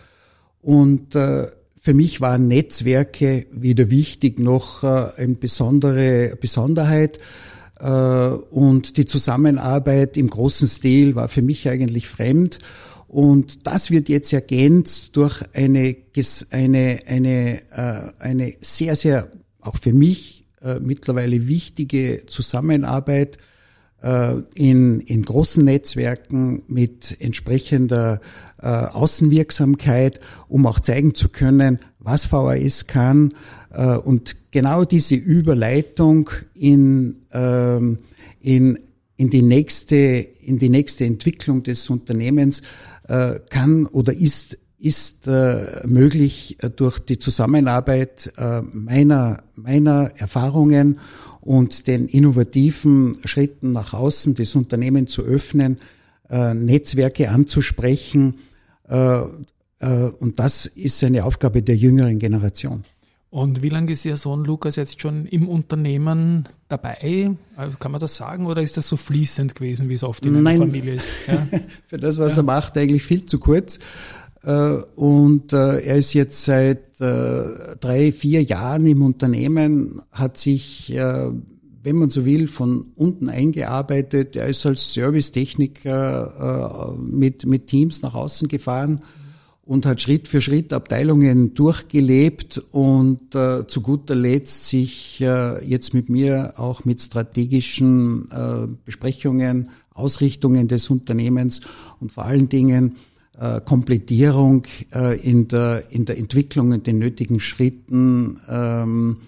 Und 0.61 1.15
äh, 1.15 1.47
für 1.79 1.93
mich 1.93 2.21
waren 2.21 2.47
Netzwerke 2.47 3.47
weder 3.51 3.89
wichtig 3.89 4.39
noch 4.39 4.83
äh, 4.83 5.11
eine 5.17 5.35
besondere 5.35 6.35
Besonderheit. 6.39 7.19
Äh, 7.79 7.87
und 7.87 8.97
die 8.97 9.05
Zusammenarbeit 9.05 10.17
im 10.17 10.29
großen 10.29 10.67
Stil 10.67 11.15
war 11.15 11.27
für 11.27 11.41
mich 11.41 11.67
eigentlich 11.67 12.07
fremd. 12.07 12.59
Und 13.11 13.67
das 13.67 13.91
wird 13.91 14.07
jetzt 14.07 14.31
ergänzt 14.31 15.17
durch 15.17 15.43
eine, 15.51 15.97
eine, 16.49 16.99
eine, 17.05 17.61
äh, 17.69 18.11
eine 18.19 18.53
sehr, 18.61 18.95
sehr, 18.95 19.29
auch 19.59 19.75
für 19.75 19.91
mich 19.91 20.45
äh, 20.61 20.79
mittlerweile 20.79 21.45
wichtige 21.45 22.25
Zusammenarbeit 22.27 23.37
äh, 24.01 24.35
in, 24.55 25.01
in 25.01 25.23
großen 25.23 25.65
Netzwerken 25.65 26.63
mit 26.69 27.17
entsprechender 27.19 28.21
äh, 28.61 28.67
Außenwirksamkeit, 28.67 30.21
um 30.47 30.65
auch 30.65 30.79
zeigen 30.79 31.13
zu 31.13 31.27
können, 31.27 31.79
was 31.99 32.23
VHS 32.23 32.87
kann. 32.87 33.33
Äh, 33.71 33.97
und 33.97 34.37
genau 34.51 34.85
diese 34.85 35.15
Überleitung 35.15 36.29
in, 36.55 37.23
ähm, 37.33 37.97
in, 38.39 38.79
in, 39.17 39.29
die 39.29 39.41
nächste, 39.41 39.97
in 39.97 40.59
die 40.59 40.69
nächste 40.69 41.03
Entwicklung 41.03 41.61
des 41.63 41.89
Unternehmens 41.89 42.61
kann 43.49 43.87
oder 43.87 44.13
ist 44.13 44.57
ist 44.79 45.27
äh, 45.27 45.85
möglich 45.85 46.57
äh, 46.61 46.69
durch 46.69 46.97
die 46.99 47.19
Zusammenarbeit 47.19 48.33
äh, 48.37 48.61
meiner 48.61 49.43
meiner 49.55 50.11
Erfahrungen 50.15 50.99
und 51.41 51.87
den 51.87 52.07
innovativen 52.07 53.15
Schritten 53.25 53.71
nach 53.71 53.93
außen 53.93 54.33
des 54.33 54.55
Unternehmens 54.55 55.11
zu 55.11 55.23
öffnen, 55.23 55.79
äh, 56.29 56.53
Netzwerke 56.53 57.29
anzusprechen 57.29 58.39
äh, 58.89 59.21
äh, 59.81 60.09
und 60.19 60.39
das 60.39 60.65
ist 60.67 61.03
eine 61.03 61.25
Aufgabe 61.25 61.61
der 61.61 61.75
jüngeren 61.75 62.19
Generation. 62.19 62.83
Und 63.31 63.61
wie 63.61 63.69
lange 63.69 63.93
ist 63.93 64.03
Ihr 64.03 64.17
Sohn 64.17 64.43
Lukas 64.43 64.75
jetzt 64.75 65.01
schon 65.01 65.25
im 65.25 65.47
Unternehmen 65.47 66.49
dabei? 66.67 67.31
Also 67.55 67.77
kann 67.77 67.93
man 67.93 68.01
das 68.01 68.17
sagen 68.17 68.45
oder 68.45 68.61
ist 68.61 68.75
das 68.75 68.89
so 68.89 68.97
fließend 68.97 69.55
gewesen, 69.55 69.87
wie 69.87 69.93
es 69.93 70.03
oft 70.03 70.25
in 70.25 70.43
der 70.43 70.57
Familie 70.57 70.95
ist? 70.95 71.07
Ja? 71.27 71.47
Für 71.87 71.97
das, 71.97 72.17
was 72.17 72.35
ja. 72.35 72.41
er 72.41 72.43
macht, 72.43 72.77
eigentlich 72.77 73.03
viel 73.03 73.23
zu 73.23 73.39
kurz. 73.39 73.79
Äh, 74.43 74.73
und 74.95 75.53
äh, 75.53 75.79
er 75.79 75.95
ist 75.95 76.13
jetzt 76.13 76.43
seit 76.43 76.99
äh, 76.99 77.43
drei, 77.79 78.11
vier 78.11 78.43
Jahren 78.43 78.85
im 78.85 79.01
Unternehmen, 79.01 80.01
hat 80.11 80.37
sich, 80.37 80.93
wenn 80.93 81.95
man 81.95 82.09
so 82.09 82.25
will, 82.25 82.49
von 82.49 82.87
unten 82.97 83.29
eingearbeitet. 83.29 84.35
Er 84.35 84.47
ist 84.47 84.65
als 84.65 84.93
Servicetechniker 84.93 86.97
mit, 87.01 87.45
mit 87.45 87.67
Teams 87.67 88.01
nach 88.01 88.13
außen 88.13 88.49
gefahren 88.49 88.99
und 89.71 89.85
hat 89.85 90.01
Schritt 90.01 90.27
für 90.27 90.41
Schritt 90.41 90.73
Abteilungen 90.73 91.53
durchgelebt 91.53 92.61
und 92.71 93.33
äh, 93.35 93.65
zu 93.67 93.79
guter 93.79 94.15
Letzt 94.15 94.65
sich 94.65 95.21
äh, 95.21 95.65
jetzt 95.65 95.93
mit 95.93 96.09
mir 96.09 96.55
auch 96.57 96.83
mit 96.83 96.99
strategischen 96.99 98.29
äh, 98.31 98.67
Besprechungen, 98.83 99.69
Ausrichtungen 99.93 100.67
des 100.67 100.89
Unternehmens 100.89 101.61
und 102.01 102.11
vor 102.11 102.25
allen 102.25 102.49
Dingen 102.49 102.97
äh, 103.39 103.61
Komplettierung 103.61 104.63
äh, 104.93 105.17
in, 105.21 105.47
der, 105.47 105.85
in 105.89 106.03
der 106.03 106.17
Entwicklung 106.17 106.73
und 106.73 106.85
den 106.85 106.99
nötigen 106.99 107.39
Schritten 107.39 108.41
ähm, 108.49 109.19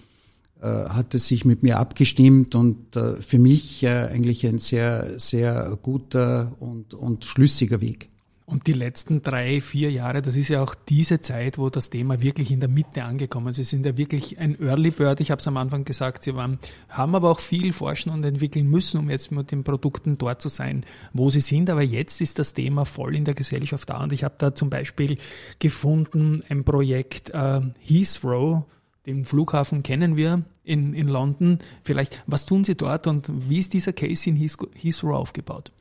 äh, 0.60 0.66
hat 0.66 1.14
es 1.14 1.26
sich 1.26 1.46
mit 1.46 1.62
mir 1.62 1.78
abgestimmt 1.78 2.54
und 2.54 2.98
für 3.20 3.38
mich 3.38 3.88
eigentlich 3.88 4.46
ein 4.46 4.58
sehr, 4.58 5.18
sehr 5.18 5.78
guter 5.80 6.54
und, 6.60 6.92
und 6.92 7.24
schlüssiger 7.24 7.80
Weg. 7.80 8.10
Und 8.46 8.66
die 8.66 8.74
letzten 8.74 9.22
drei, 9.22 9.62
vier 9.62 9.90
Jahre, 9.90 10.20
das 10.20 10.36
ist 10.36 10.48
ja 10.48 10.62
auch 10.62 10.74
diese 10.74 11.22
Zeit, 11.22 11.56
wo 11.56 11.70
das 11.70 11.88
Thema 11.88 12.20
wirklich 12.20 12.50
in 12.50 12.60
der 12.60 12.68
Mitte 12.68 13.04
angekommen 13.04 13.48
ist. 13.48 13.56
Sie 13.56 13.64
sind 13.64 13.86
ja 13.86 13.96
wirklich 13.96 14.38
ein 14.38 14.60
Early 14.60 14.90
Bird. 14.90 15.20
Ich 15.20 15.30
habe 15.30 15.40
es 15.40 15.48
am 15.48 15.56
Anfang 15.56 15.86
gesagt, 15.86 16.24
Sie 16.24 16.34
waren, 16.34 16.58
haben 16.90 17.14
aber 17.14 17.30
auch 17.30 17.40
viel 17.40 17.72
forschen 17.72 18.10
und 18.10 18.22
entwickeln 18.22 18.68
müssen, 18.68 19.00
um 19.00 19.08
jetzt 19.08 19.32
mit 19.32 19.50
den 19.50 19.64
Produkten 19.64 20.18
dort 20.18 20.42
zu 20.42 20.50
sein, 20.50 20.84
wo 21.14 21.30
sie 21.30 21.40
sind. 21.40 21.70
Aber 21.70 21.82
jetzt 21.82 22.20
ist 22.20 22.38
das 22.38 22.52
Thema 22.52 22.84
voll 22.84 23.16
in 23.16 23.24
der 23.24 23.32
Gesellschaft 23.32 23.88
da. 23.88 24.02
Und 24.02 24.12
ich 24.12 24.24
habe 24.24 24.34
da 24.36 24.54
zum 24.54 24.68
Beispiel 24.68 25.16
gefunden 25.58 26.42
ein 26.50 26.64
Projekt 26.64 27.30
äh, 27.30 27.62
Heathrow, 27.80 28.64
den 29.06 29.24
Flughafen 29.24 29.82
kennen 29.82 30.16
wir 30.16 30.42
in, 30.64 30.92
in 30.92 31.08
London. 31.08 31.60
Vielleicht, 31.82 32.22
was 32.26 32.44
tun 32.44 32.64
Sie 32.64 32.74
dort 32.74 33.06
und 33.06 33.30
wie 33.48 33.58
ist 33.58 33.72
dieser 33.72 33.94
Case 33.94 34.28
in 34.28 34.36
Heathrow 34.36 35.14
aufgebaut? 35.14 35.72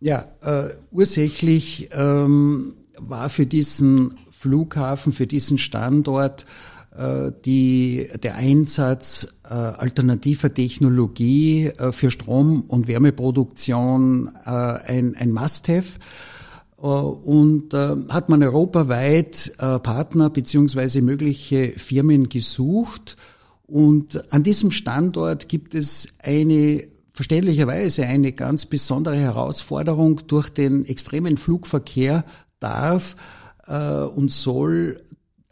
Ja, 0.00 0.26
äh, 0.42 0.68
ursächlich 0.90 1.88
ähm, 1.92 2.74
war 2.98 3.28
für 3.28 3.46
diesen 3.46 4.14
Flughafen, 4.30 5.12
für 5.12 5.26
diesen 5.26 5.58
Standort 5.58 6.44
äh, 6.96 7.32
die, 7.44 8.08
der 8.22 8.36
Einsatz 8.36 9.28
äh, 9.48 9.54
alternativer 9.54 10.52
Technologie 10.52 11.66
äh, 11.66 11.92
für 11.92 12.10
Strom- 12.10 12.62
und 12.62 12.86
Wärmeproduktion 12.86 14.30
äh, 14.44 14.50
ein, 14.50 15.16
ein 15.16 15.32
Must-Have. 15.32 15.98
Äh, 16.78 16.86
und 16.86 17.74
äh, 17.74 17.96
hat 18.10 18.28
man 18.28 18.42
europaweit 18.42 19.54
äh, 19.58 19.78
Partner 19.78 20.30
beziehungsweise 20.30 21.02
mögliche 21.02 21.72
Firmen 21.78 22.28
gesucht. 22.28 23.16
Und 23.66 24.32
an 24.32 24.42
diesem 24.42 24.70
Standort 24.70 25.48
gibt 25.48 25.74
es 25.74 26.08
eine 26.22 26.93
verständlicherweise 27.14 28.04
eine 28.06 28.32
ganz 28.32 28.66
besondere 28.66 29.16
Herausforderung 29.16 30.20
durch 30.26 30.50
den 30.50 30.84
extremen 30.84 31.36
Flugverkehr 31.36 32.24
darf 32.58 33.16
äh, 33.66 34.02
und 34.02 34.32
soll 34.32 35.00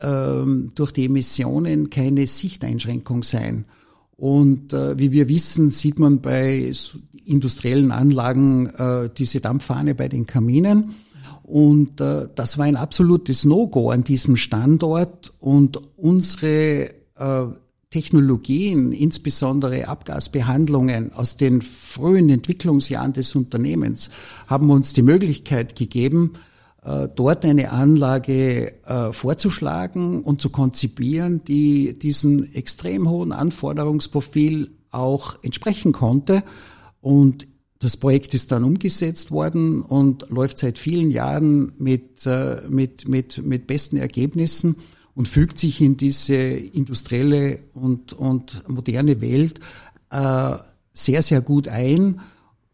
äh, 0.00 0.42
durch 0.74 0.92
die 0.92 1.06
Emissionen 1.06 1.88
keine 1.88 2.26
Sichteinschränkung 2.26 3.22
sein. 3.22 3.64
Und 4.16 4.72
äh, 4.72 4.98
wie 4.98 5.12
wir 5.12 5.28
wissen, 5.28 5.70
sieht 5.70 5.98
man 6.00 6.20
bei 6.20 6.72
industriellen 7.24 7.92
Anlagen 7.92 8.66
äh, 8.66 9.08
diese 9.16 9.40
Dampffahne 9.40 9.94
bei 9.94 10.08
den 10.08 10.26
Kaminen. 10.26 10.96
Und 11.44 12.00
äh, 12.00 12.28
das 12.34 12.58
war 12.58 12.66
ein 12.66 12.76
absolutes 12.76 13.44
No-Go 13.44 13.90
an 13.90 14.02
diesem 14.02 14.36
Standort. 14.36 15.32
Und 15.38 15.80
unsere 15.96 16.90
äh, 17.16 17.46
Technologien, 17.92 18.90
insbesondere 18.90 19.86
Abgasbehandlungen 19.86 21.12
aus 21.12 21.36
den 21.36 21.60
frühen 21.60 22.30
Entwicklungsjahren 22.30 23.12
des 23.12 23.36
Unternehmens, 23.36 24.10
haben 24.46 24.70
uns 24.70 24.94
die 24.94 25.02
Möglichkeit 25.02 25.76
gegeben, 25.76 26.32
äh, 26.84 27.08
dort 27.14 27.44
eine 27.44 27.70
Anlage 27.70 28.82
äh, 28.86 29.12
vorzuschlagen 29.12 30.22
und 30.22 30.40
zu 30.40 30.50
konzipieren, 30.50 31.44
die 31.44 31.96
diesen 31.96 32.52
extrem 32.54 33.08
hohen 33.08 33.30
Anforderungsprofil 33.30 34.70
auch 34.90 35.36
entsprechen 35.42 35.92
konnte. 35.92 36.42
Und 37.02 37.46
das 37.78 37.96
Projekt 37.98 38.32
ist 38.32 38.52
dann 38.52 38.64
umgesetzt 38.64 39.30
worden 39.30 39.82
und 39.82 40.30
läuft 40.30 40.58
seit 40.58 40.78
vielen 40.78 41.10
Jahren 41.10 41.72
mit, 41.78 42.26
äh, 42.26 42.62
mit, 42.68 43.06
mit, 43.06 43.44
mit 43.44 43.66
besten 43.66 43.98
Ergebnissen 43.98 44.76
und 45.14 45.28
fügt 45.28 45.58
sich 45.58 45.80
in 45.80 45.96
diese 45.96 46.34
industrielle 46.34 47.58
und, 47.74 48.12
und 48.12 48.68
moderne 48.68 49.20
Welt 49.20 49.60
äh, 50.10 50.56
sehr, 50.92 51.22
sehr 51.22 51.40
gut 51.40 51.68
ein. 51.68 52.20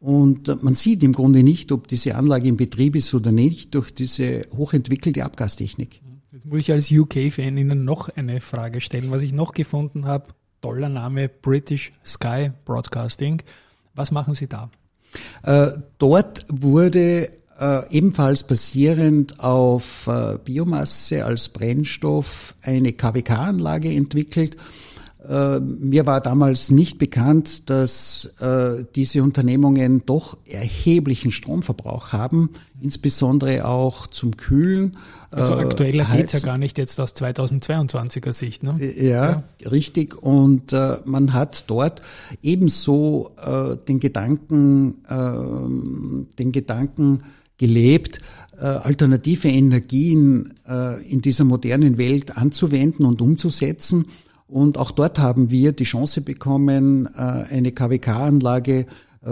Und 0.00 0.62
man 0.62 0.74
sieht 0.74 1.02
im 1.02 1.12
Grunde 1.12 1.42
nicht, 1.42 1.72
ob 1.72 1.88
diese 1.88 2.14
Anlage 2.14 2.46
in 2.48 2.56
Betrieb 2.56 2.94
ist 2.94 3.12
oder 3.14 3.32
nicht, 3.32 3.74
durch 3.74 3.92
diese 3.92 4.46
hochentwickelte 4.56 5.24
Abgastechnik. 5.24 6.00
Jetzt 6.30 6.46
muss 6.46 6.60
ich 6.60 6.70
als 6.70 6.92
UK-Fan 6.92 7.56
Ihnen 7.56 7.84
noch 7.84 8.08
eine 8.10 8.40
Frage 8.40 8.80
stellen. 8.80 9.10
Was 9.10 9.22
ich 9.22 9.32
noch 9.32 9.52
gefunden 9.52 10.04
habe, 10.04 10.26
toller 10.60 10.88
Name 10.88 11.28
British 11.28 11.92
Sky 12.04 12.52
Broadcasting. 12.64 13.42
Was 13.94 14.12
machen 14.12 14.34
Sie 14.34 14.46
da? 14.46 14.70
Äh, 15.42 15.70
dort 15.98 16.44
wurde 16.48 17.30
äh, 17.58 17.90
ebenfalls 17.90 18.44
basierend 18.44 19.40
auf 19.40 20.06
äh, 20.06 20.38
Biomasse 20.44 21.24
als 21.24 21.48
Brennstoff 21.48 22.54
eine 22.62 22.92
KWK-Anlage 22.92 23.92
entwickelt. 23.92 24.56
Äh, 25.28 25.58
mir 25.60 26.06
war 26.06 26.20
damals 26.20 26.70
nicht 26.70 26.98
bekannt, 26.98 27.68
dass 27.68 28.32
äh, 28.40 28.84
diese 28.94 29.22
Unternehmungen 29.24 30.02
doch 30.06 30.38
erheblichen 30.46 31.32
Stromverbrauch 31.32 32.12
haben, 32.12 32.50
insbesondere 32.80 33.66
auch 33.66 34.06
zum 34.06 34.36
Kühlen. 34.36 34.96
Also 35.30 35.54
aktueller 35.54 36.04
geht's 36.04 36.32
ja 36.32 36.38
gar 36.38 36.56
nicht 36.56 36.78
jetzt 36.78 36.98
aus 37.00 37.14
2022er 37.16 38.32
Sicht. 38.32 38.62
Ne? 38.62 38.78
Ja, 38.96 39.42
ja. 39.60 39.68
richtig. 39.68 40.16
Und 40.22 40.72
man 41.04 41.34
hat 41.34 41.64
dort 41.66 42.00
ebenso 42.42 43.32
den 43.86 44.00
Gedanken, 44.00 45.04
äh, 45.06 46.36
den 46.38 46.52
Gedanken 46.52 47.24
gelebt, 47.58 48.20
äh, 48.58 48.64
alternative 48.64 49.48
Energien 49.48 50.54
äh, 50.68 51.00
in 51.08 51.20
dieser 51.20 51.44
modernen 51.44 51.98
Welt 51.98 52.36
anzuwenden 52.36 53.04
und 53.04 53.20
umzusetzen. 53.20 54.06
Und 54.48 54.78
auch 54.78 54.90
dort 54.90 55.18
haben 55.18 55.50
wir 55.50 55.72
die 55.72 55.84
Chance 55.84 56.22
bekommen, 56.22 57.06
äh, 57.06 57.18
eine 57.18 57.72
KWK-Anlage 57.72 58.86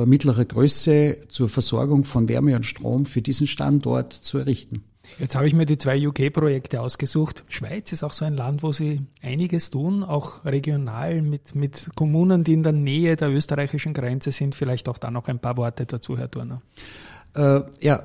mittlerer 0.04 0.44
Größe 0.44 1.16
zur 1.28 1.48
Versorgung 1.48 2.04
von 2.04 2.28
Wärme 2.28 2.56
und 2.56 2.66
Strom 2.66 3.06
für 3.06 3.22
diesen 3.22 3.46
Standort 3.46 4.12
zu 4.12 4.36
errichten. 4.38 4.82
Jetzt 5.18 5.36
habe 5.36 5.46
ich 5.46 5.54
mir 5.54 5.64
die 5.64 5.78
zwei 5.78 6.06
UK-Projekte 6.06 6.80
ausgesucht. 6.80 7.44
Schweiz 7.48 7.92
ist 7.92 8.02
auch 8.02 8.12
so 8.12 8.24
ein 8.24 8.34
Land, 8.34 8.64
wo 8.64 8.72
Sie 8.72 9.02
einiges 9.22 9.70
tun, 9.70 10.02
auch 10.02 10.44
regional 10.44 11.22
mit, 11.22 11.54
mit 11.54 11.88
Kommunen, 11.94 12.44
die 12.44 12.52
in 12.52 12.64
der 12.64 12.72
Nähe 12.72 13.16
der 13.16 13.30
österreichischen 13.30 13.94
Grenze 13.94 14.32
sind. 14.32 14.56
Vielleicht 14.56 14.88
auch 14.88 14.98
da 14.98 15.10
noch 15.10 15.28
ein 15.28 15.38
paar 15.38 15.56
Worte 15.56 15.86
dazu, 15.86 16.18
Herr 16.18 16.30
Turner. 16.30 16.60
Äh, 17.34 17.60
ja, 17.80 18.02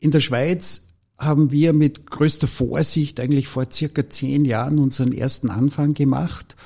in 0.00 0.10
der 0.10 0.20
Schweiz 0.20 0.88
haben 1.18 1.50
wir 1.50 1.72
mit 1.72 2.10
größter 2.10 2.46
Vorsicht 2.46 3.18
eigentlich 3.18 3.48
vor 3.48 3.66
circa 3.72 4.08
zehn 4.08 4.44
Jahren 4.44 4.78
unseren 4.78 5.12
ersten 5.12 5.50
Anfang 5.50 5.94
gemacht. 5.94 6.56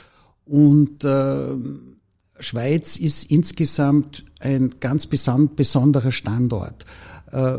Und 0.45 1.05
äh, 1.05 1.55
Schweiz 2.39 2.99
ist 2.99 3.31
insgesamt 3.31 4.25
ein 4.41 4.75
ganz 4.81 5.07
besonderer 5.07 6.13
Standort. 6.13 6.85
Äh, 7.31 7.59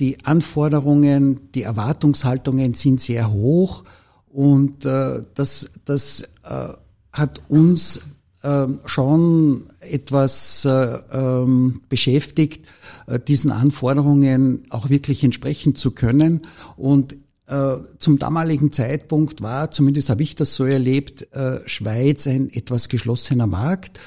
die 0.00 0.24
Anforderungen, 0.24 1.52
die 1.52 1.62
Erwartungshaltungen 1.62 2.74
sind 2.74 3.00
sehr 3.00 3.32
hoch 3.32 3.84
und 4.26 4.84
äh, 4.84 5.22
das, 5.34 5.70
das 5.84 6.22
äh, 6.42 6.68
hat 7.12 7.48
uns 7.48 8.00
äh, 8.44 8.66
schon 8.84 9.70
etwas 9.80 10.66
äh, 10.66 10.98
ähm, 11.12 11.80
beschäftigt, 11.88 12.66
äh, 13.06 13.18
diesen 13.18 13.50
Anforderungen 13.50 14.64
auch 14.68 14.90
wirklich 14.90 15.24
entsprechen 15.24 15.74
zu 15.76 15.92
können. 15.92 16.42
Und 16.76 17.16
äh, 17.46 17.76
zum 17.98 18.18
damaligen 18.18 18.70
Zeitpunkt 18.70 19.40
war, 19.40 19.70
zumindest 19.70 20.10
habe 20.10 20.22
ich 20.22 20.36
das 20.36 20.54
so 20.54 20.66
erlebt, 20.66 21.26
Schweiz 21.64 22.26
ein 22.26 22.52
etwas 22.52 22.90
geschlossener 22.90 23.46
Markt. 23.46 23.98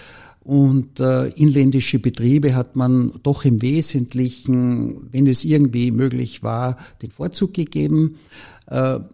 Und 0.41 0.99
inländische 0.99 1.99
Betriebe 1.99 2.55
hat 2.55 2.75
man 2.77 3.13
doch 3.23 3.43
im 3.43 3.61
Wesentlichen, 3.61 5.09
wenn 5.11 5.27
es 5.27 5.43
irgendwie 5.43 5.91
möglich 5.91 6.41
war, 6.41 6.77
den 7.01 7.11
Vorzug 7.11 7.53
gegeben. 7.53 8.17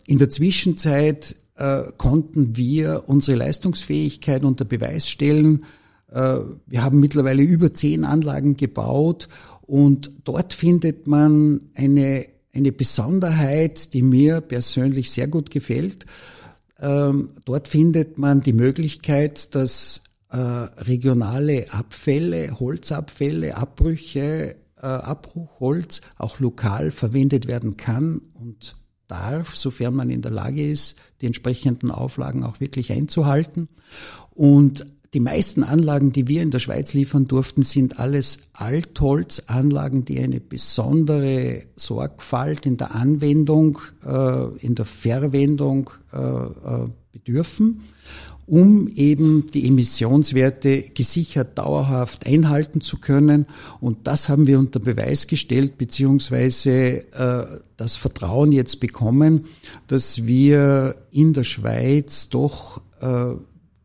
In 0.05 0.19
der 0.19 0.29
Zwischenzeit 0.29 1.35
äh, 1.55 1.83
konnten 1.97 2.55
wir 2.55 3.03
unsere 3.07 3.37
Leistungsfähigkeit 3.37 4.43
unter 4.43 4.65
Beweis 4.65 5.07
stellen. 5.09 5.65
Äh, 6.11 6.39
wir 6.65 6.83
haben 6.83 6.99
mittlerweile 6.99 7.43
über 7.43 7.73
zehn 7.73 8.05
Anlagen 8.05 8.57
gebaut 8.57 9.29
und 9.61 10.11
dort 10.23 10.53
findet 10.53 11.07
man 11.07 11.61
eine, 11.75 12.25
eine 12.53 12.71
Besonderheit, 12.71 13.93
die 13.93 14.01
mir 14.01 14.41
persönlich 14.41 15.11
sehr 15.11 15.27
gut 15.27 15.51
gefällt. 15.51 16.05
Ähm, 16.79 17.29
dort 17.45 17.67
findet 17.67 18.17
man 18.17 18.41
die 18.41 18.53
Möglichkeit, 18.53 19.55
dass 19.55 20.03
äh, 20.29 20.37
regionale 20.37 21.71
Abfälle, 21.71 22.59
Holzabfälle, 22.59 23.55
Abbrüche, 23.55 24.55
äh, 24.81 24.85
Abbruchholz 24.85 26.01
auch 26.17 26.39
lokal 26.39 26.91
verwendet 26.91 27.47
werden 27.47 27.77
kann 27.77 28.21
und 28.33 28.75
darf, 29.13 29.55
sofern 29.55 29.93
man 29.93 30.09
in 30.09 30.21
der 30.21 30.31
Lage 30.31 30.67
ist, 30.67 30.97
die 31.21 31.27
entsprechenden 31.27 31.91
Auflagen 31.91 32.43
auch 32.43 32.59
wirklich 32.59 32.91
einzuhalten. 32.91 33.69
Und 34.31 34.87
die 35.13 35.19
meisten 35.19 35.63
Anlagen, 35.63 36.11
die 36.11 36.27
wir 36.27 36.41
in 36.41 36.49
der 36.49 36.57
Schweiz 36.57 36.95
liefern 36.95 37.27
durften, 37.27 37.61
sind 37.61 37.99
alles 37.99 38.39
Altholzanlagen, 38.53 40.05
die 40.05 40.19
eine 40.19 40.39
besondere 40.39 41.65
Sorgfalt 41.75 42.65
in 42.65 42.77
der 42.77 42.95
Anwendung, 42.95 43.77
äh, 44.03 44.47
in 44.57 44.73
der 44.73 44.85
Verwendung 44.85 45.91
äh, 46.11 46.17
äh, 46.17 46.87
bedürfen 47.11 47.83
um 48.45 48.87
eben 48.89 49.45
die 49.47 49.67
Emissionswerte 49.67 50.83
gesichert 50.93 51.57
dauerhaft 51.57 52.25
einhalten 52.27 52.81
zu 52.81 52.99
können. 52.99 53.45
Und 53.79 54.07
das 54.07 54.29
haben 54.29 54.47
wir 54.47 54.59
unter 54.59 54.79
Beweis 54.79 55.27
gestellt, 55.27 55.77
beziehungsweise 55.77 57.11
äh, 57.11 57.45
das 57.77 57.95
Vertrauen 57.95 58.51
jetzt 58.51 58.79
bekommen, 58.79 59.45
dass 59.87 60.25
wir 60.25 60.95
in 61.11 61.33
der 61.33 61.43
Schweiz 61.43 62.29
doch 62.29 62.81
äh, 63.01 63.35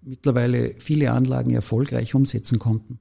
mittlerweile 0.03 0.75
viele 0.79 1.13
Anlagen 1.13 1.55
erfolgreich 1.55 2.15
umsetzen 2.15 2.59
konnten. 2.59 2.99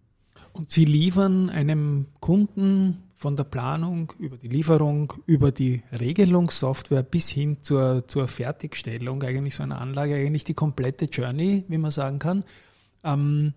Und 0.53 0.71
Sie 0.71 0.85
liefern 0.85 1.49
einem 1.49 2.07
Kunden 2.19 3.03
von 3.17 3.35
der 3.35 3.45
Planung 3.45 4.13
über 4.19 4.37
die 4.37 4.47
Lieferung, 4.47 5.11
über 5.25 5.51
die 5.51 5.81
Regelungssoftware 5.99 7.01
bis 7.01 7.29
hin 7.29 7.57
zur, 7.61 8.07
zur 8.07 8.27
Fertigstellung 8.27 9.23
eigentlich 9.23 9.55
so 9.55 9.63
einer 9.63 9.81
Anlage, 9.81 10.15
eigentlich 10.15 10.43
die 10.43 10.53
komplette 10.53 11.05
Journey, 11.05 11.65
wie 11.67 11.79
man 11.79 11.89
sagen 11.89 12.19
kann. 12.19 12.43
Ähm, 13.03 13.53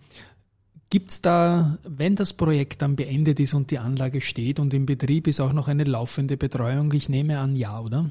Gibt 0.88 1.10
es 1.10 1.20
da, 1.20 1.78
wenn 1.84 2.16
das 2.16 2.32
Projekt 2.32 2.80
dann 2.80 2.96
beendet 2.96 3.38
ist 3.38 3.52
und 3.52 3.70
die 3.70 3.78
Anlage 3.78 4.22
steht 4.22 4.58
und 4.58 4.72
im 4.72 4.86
Betrieb 4.86 5.28
ist, 5.28 5.40
auch 5.40 5.52
noch 5.52 5.68
eine 5.68 5.84
laufende 5.84 6.38
Betreuung? 6.38 6.90
Ich 6.94 7.10
nehme 7.10 7.38
an, 7.38 7.54
ja, 7.54 7.78
oder? 7.80 8.10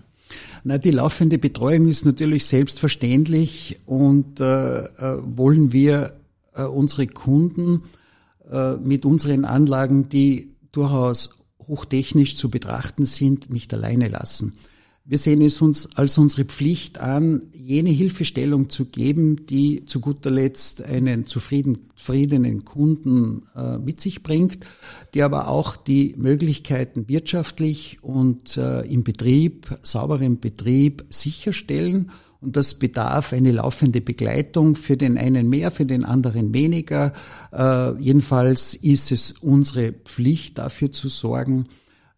Na, 0.63 0.77
die 0.77 0.91
laufende 0.91 1.39
Betreuung 1.39 1.87
ist 1.87 2.05
natürlich 2.05 2.45
selbstverständlich 2.45 3.79
und 3.87 4.39
äh, 4.39 4.83
äh 4.83 5.17
wollen 5.25 5.73
wir 5.73 6.13
äh, 6.53 6.61
unsere 6.61 7.07
Kunden 7.07 7.85
äh, 8.51 8.75
mit 8.75 9.03
unseren 9.03 9.45
Anlagen, 9.45 10.09
die 10.09 10.51
durchaus 10.71 11.38
hochtechnisch 11.69 12.35
zu 12.35 12.49
betrachten 12.49 13.05
sind, 13.05 13.49
nicht 13.49 13.73
alleine 13.73 14.09
lassen. 14.09 14.57
Wir 15.05 15.17
sehen 15.17 15.41
es 15.41 15.59
uns 15.59 15.89
als 15.95 16.19
unsere 16.19 16.45
Pflicht 16.45 16.99
an, 16.99 17.41
jene 17.51 17.89
Hilfestellung 17.89 18.69
zu 18.69 18.85
geben, 18.85 19.47
die 19.47 19.85
zu 19.85 20.01
guter 20.01 20.29
Letzt 20.29 20.83
einen 20.83 21.25
zufriedenen 21.25 22.63
Kunden 22.63 23.41
äh, 23.55 23.79
mit 23.79 24.01
sich 24.01 24.21
bringt, 24.21 24.67
die 25.15 25.23
aber 25.23 25.47
auch 25.47 25.77
die 25.77 26.13
Möglichkeiten 26.15 27.09
wirtschaftlich 27.09 27.97
und 28.03 28.55
äh, 28.57 28.81
im 28.81 29.03
Betrieb, 29.03 29.79
sauberen 29.81 30.39
Betrieb 30.39 31.05
sicherstellen 31.09 32.11
und 32.41 32.55
das 32.55 32.75
bedarf 32.75 33.33
eine 33.33 33.51
laufende 33.51 34.01
Begleitung, 34.01 34.75
für 34.75 34.95
den 34.95 35.17
einen 35.17 35.49
mehr, 35.49 35.71
für 35.71 35.85
den 35.85 36.05
anderen 36.05 36.53
weniger. 36.53 37.13
Äh, 37.51 37.97
jedenfalls 37.99 38.73
ist 38.75 39.11
es 39.11 39.33
unsere 39.33 39.91
Pflicht, 39.91 40.57
dafür 40.57 40.91
zu 40.91 41.09
sorgen, 41.09 41.67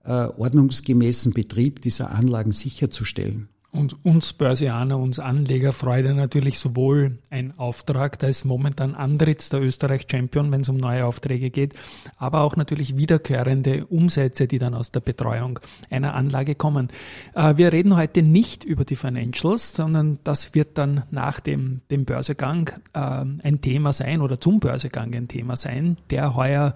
äh, 0.04 0.12
ordnungsgemäßen 0.12 1.34
Betrieb 1.34 1.82
dieser 1.82 2.12
Anlagen 2.12 2.52
sicherzustellen. 2.52 3.51
Und 3.74 4.04
uns 4.04 4.34
Börsianer, 4.34 4.98
uns 4.98 5.18
Anleger 5.18 5.72
freut 5.72 6.04
natürlich 6.04 6.60
sowohl 6.60 7.20
ein 7.30 7.58
Auftrag, 7.58 8.20
da 8.20 8.28
ist 8.28 8.44
momentan 8.44 8.96
Andritz 8.96 9.48
der 9.48 9.62
Österreich 9.62 10.08
Champion, 10.12 10.52
wenn 10.52 10.62
es 10.62 10.68
um 10.68 10.76
neue 10.76 11.06
Aufträge 11.06 11.52
geht, 11.52 11.74
aber 12.18 12.42
auch 12.42 12.58
natürlich 12.58 12.98
wiederkehrende 12.98 13.86
Umsätze, 13.86 14.48
die 14.48 14.60
dann 14.60 14.74
aus 14.74 14.92
der 14.92 15.00
Betreuung 15.00 15.60
einer 15.90 16.16
Anlage 16.16 16.56
kommen. 16.56 16.90
Äh, 17.34 17.56
wir 17.56 17.72
reden 17.72 17.96
heute 17.96 18.24
nicht 18.24 18.66
über 18.66 18.84
die 18.84 18.98
Financials, 18.98 19.74
sondern 19.74 20.20
das 20.26 20.54
wird 20.54 20.78
dann 20.78 21.04
nach 21.10 21.40
dem, 21.40 21.80
dem 21.90 22.04
Börsegang 22.04 22.72
äh, 22.92 23.00
ein 23.00 23.62
Thema 23.62 23.94
sein 23.94 24.20
oder 24.20 24.38
zum 24.42 24.60
Börsegang 24.60 25.14
ein 25.16 25.30
Thema 25.30 25.56
sein, 25.56 25.96
der 26.10 26.36
heuer 26.36 26.74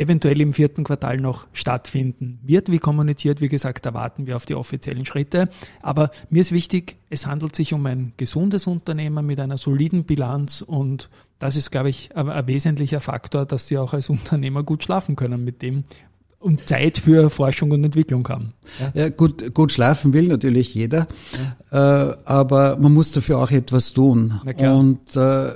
eventuell 0.00 0.40
im 0.40 0.54
vierten 0.54 0.82
Quartal 0.82 1.18
noch 1.18 1.46
stattfinden 1.52 2.40
wird. 2.42 2.70
Wie 2.70 2.78
kommuniziert, 2.78 3.40
wie 3.40 3.48
gesagt, 3.48 3.84
da 3.84 3.92
warten 3.92 4.26
wir 4.26 4.36
auf 4.36 4.46
die 4.46 4.54
offiziellen 4.54 5.04
Schritte. 5.04 5.48
Aber 5.82 6.10
mir 6.30 6.40
ist 6.40 6.52
wichtig, 6.52 6.96
es 7.10 7.26
handelt 7.26 7.54
sich 7.54 7.74
um 7.74 7.84
ein 7.84 8.12
gesundes 8.16 8.66
Unternehmen 8.66 9.26
mit 9.26 9.38
einer 9.38 9.58
soliden 9.58 10.04
Bilanz 10.04 10.62
und 10.62 11.10
das 11.38 11.56
ist, 11.56 11.70
glaube 11.70 11.90
ich, 11.90 12.16
ein, 12.16 12.46
wesentlicher 12.46 13.00
Faktor, 13.00 13.46
dass 13.46 13.66
Sie 13.66 13.78
auch 13.78 13.92
als 13.92 14.08
Unternehmer 14.10 14.62
gut 14.62 14.84
schlafen 14.84 15.16
können 15.16 15.44
mit 15.44 15.62
dem, 15.62 15.84
und 16.38 16.66
Zeit 16.68 16.96
für 16.96 17.28
Forschung 17.28 17.70
und 17.70 17.84
Entwicklung 17.84 18.26
haben. 18.28 18.54
Ja, 18.78 19.02
ja 19.02 19.08
gut, 19.10 19.52
gut 19.52 19.72
schlafen 19.72 20.14
will 20.14 20.28
natürlich 20.28 20.74
jeder, 20.74 21.06
ja. 21.70 22.10
äh, 22.10 22.16
aber 22.24 22.78
man 22.78 22.94
muss 22.94 23.12
dafür 23.12 23.38
auch 23.38 23.50
etwas 23.50 23.92
tun. 23.92 24.40
Und 24.58 25.16
äh, 25.16 25.50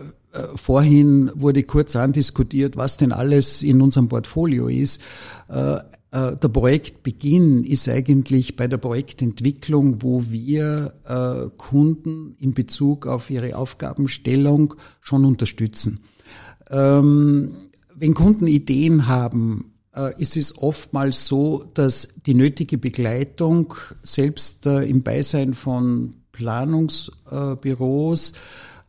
vorhin 0.56 1.30
wurde 1.34 1.62
kurz 1.62 1.96
andiskutiert, 1.96 2.76
was 2.76 2.96
denn 2.96 3.12
alles 3.12 3.62
in 3.62 3.80
unserem 3.80 4.08
Portfolio 4.08 4.68
ist. 4.68 5.00
Äh, 5.48 5.76
äh, 6.10 6.36
der 6.36 6.48
Projektbeginn 6.48 7.64
ist 7.64 7.88
eigentlich 7.88 8.56
bei 8.56 8.66
der 8.66 8.78
Projektentwicklung, 8.78 10.02
wo 10.02 10.24
wir 10.30 10.94
Kunden 11.56 12.36
in 12.38 12.54
Bezug 12.54 13.06
auf 13.06 13.30
ihre 13.30 13.56
Aufgabenstellung 13.56 14.74
schon 15.00 15.24
unterstützen. 15.24 16.00
Ähm, 16.70 17.54
wenn 17.94 18.14
Kunden 18.14 18.46
Ideen 18.46 19.06
haben, 19.06 19.70
ist 20.18 20.36
es 20.36 20.58
oftmals 20.58 21.28
so, 21.28 21.66
dass 21.74 22.08
die 22.26 22.34
nötige 22.34 22.78
Begleitung 22.78 23.74
selbst 24.02 24.66
im 24.66 25.04
Beisein 25.04 25.54
von 25.54 26.16
Planungsbüros 26.34 28.30
äh, 28.30 28.34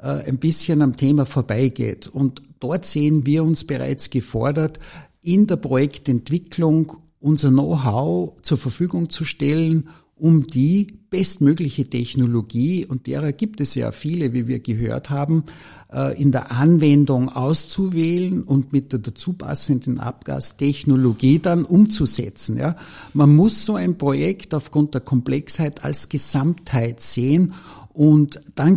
ein 0.09 0.37
bisschen 0.37 0.81
am 0.81 0.97
Thema 0.97 1.25
vorbeigeht. 1.25 2.07
Und 2.07 2.41
dort 2.59 2.85
sehen 2.85 3.25
wir 3.25 3.43
uns 3.43 3.63
bereits 3.65 4.09
gefordert, 4.09 4.79
in 5.21 5.47
der 5.47 5.57
Projektentwicklung 5.57 6.97
unser 7.19 7.49
Know-how 7.49 8.39
zur 8.43 8.57
Verfügung 8.57 9.09
zu 9.09 9.25
stellen, 9.25 9.89
um 10.17 10.47
die 10.47 10.99
bestmögliche 11.09 11.89
Technologie, 11.89 12.85
und 12.85 13.07
derer 13.07 13.33
gibt 13.33 13.59
es 13.59 13.75
ja 13.75 13.91
viele, 13.91 14.33
wie 14.33 14.47
wir 14.47 14.59
gehört 14.59 15.09
haben, 15.09 15.43
äh, 15.91 16.21
in 16.21 16.31
der 16.31 16.51
Anwendung 16.51 17.29
auszuwählen 17.29 18.43
und 18.43 18.71
mit 18.71 18.93
der 18.93 18.99
dazu 18.99 19.33
passenden 19.33 19.99
Abgastechnologie 19.99 21.39
dann 21.39 21.65
umzusetzen. 21.65 22.57
Ja. 22.57 22.75
Man 23.13 23.35
muss 23.35 23.65
so 23.65 23.75
ein 23.75 23.97
Projekt 23.97 24.53
aufgrund 24.53 24.93
der 24.93 25.01
Komplexheit 25.01 25.83
als 25.83 26.07
Gesamtheit 26.07 27.01
sehen 27.01 27.53
und 27.91 28.39
dann 28.55 28.75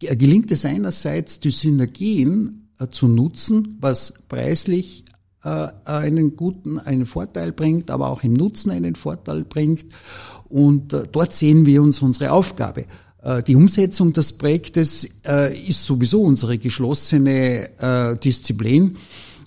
gelingt 0.00 0.52
es 0.52 0.64
einerseits, 0.64 1.40
die 1.40 1.50
Synergien 1.50 2.68
äh, 2.78 2.88
zu 2.88 3.08
nutzen, 3.08 3.76
was 3.80 4.14
preislich 4.28 5.04
äh, 5.44 5.68
einen 5.84 6.36
guten, 6.36 6.78
einen 6.78 7.06
Vorteil 7.06 7.52
bringt, 7.52 7.90
aber 7.90 8.10
auch 8.10 8.22
im 8.22 8.34
Nutzen 8.34 8.70
einen 8.70 8.94
Vorteil 8.94 9.44
bringt. 9.44 9.86
Und 10.48 10.92
äh, 10.92 11.04
dort 11.10 11.34
sehen 11.34 11.66
wir 11.66 11.82
uns 11.82 12.02
unsere 12.02 12.32
Aufgabe. 12.32 12.86
Die 13.48 13.56
Umsetzung 13.56 14.12
des 14.12 14.34
Projektes 14.34 15.02
ist 15.66 15.84
sowieso 15.84 16.22
unsere 16.22 16.58
geschlossene 16.58 18.18
Disziplin. 18.22 18.98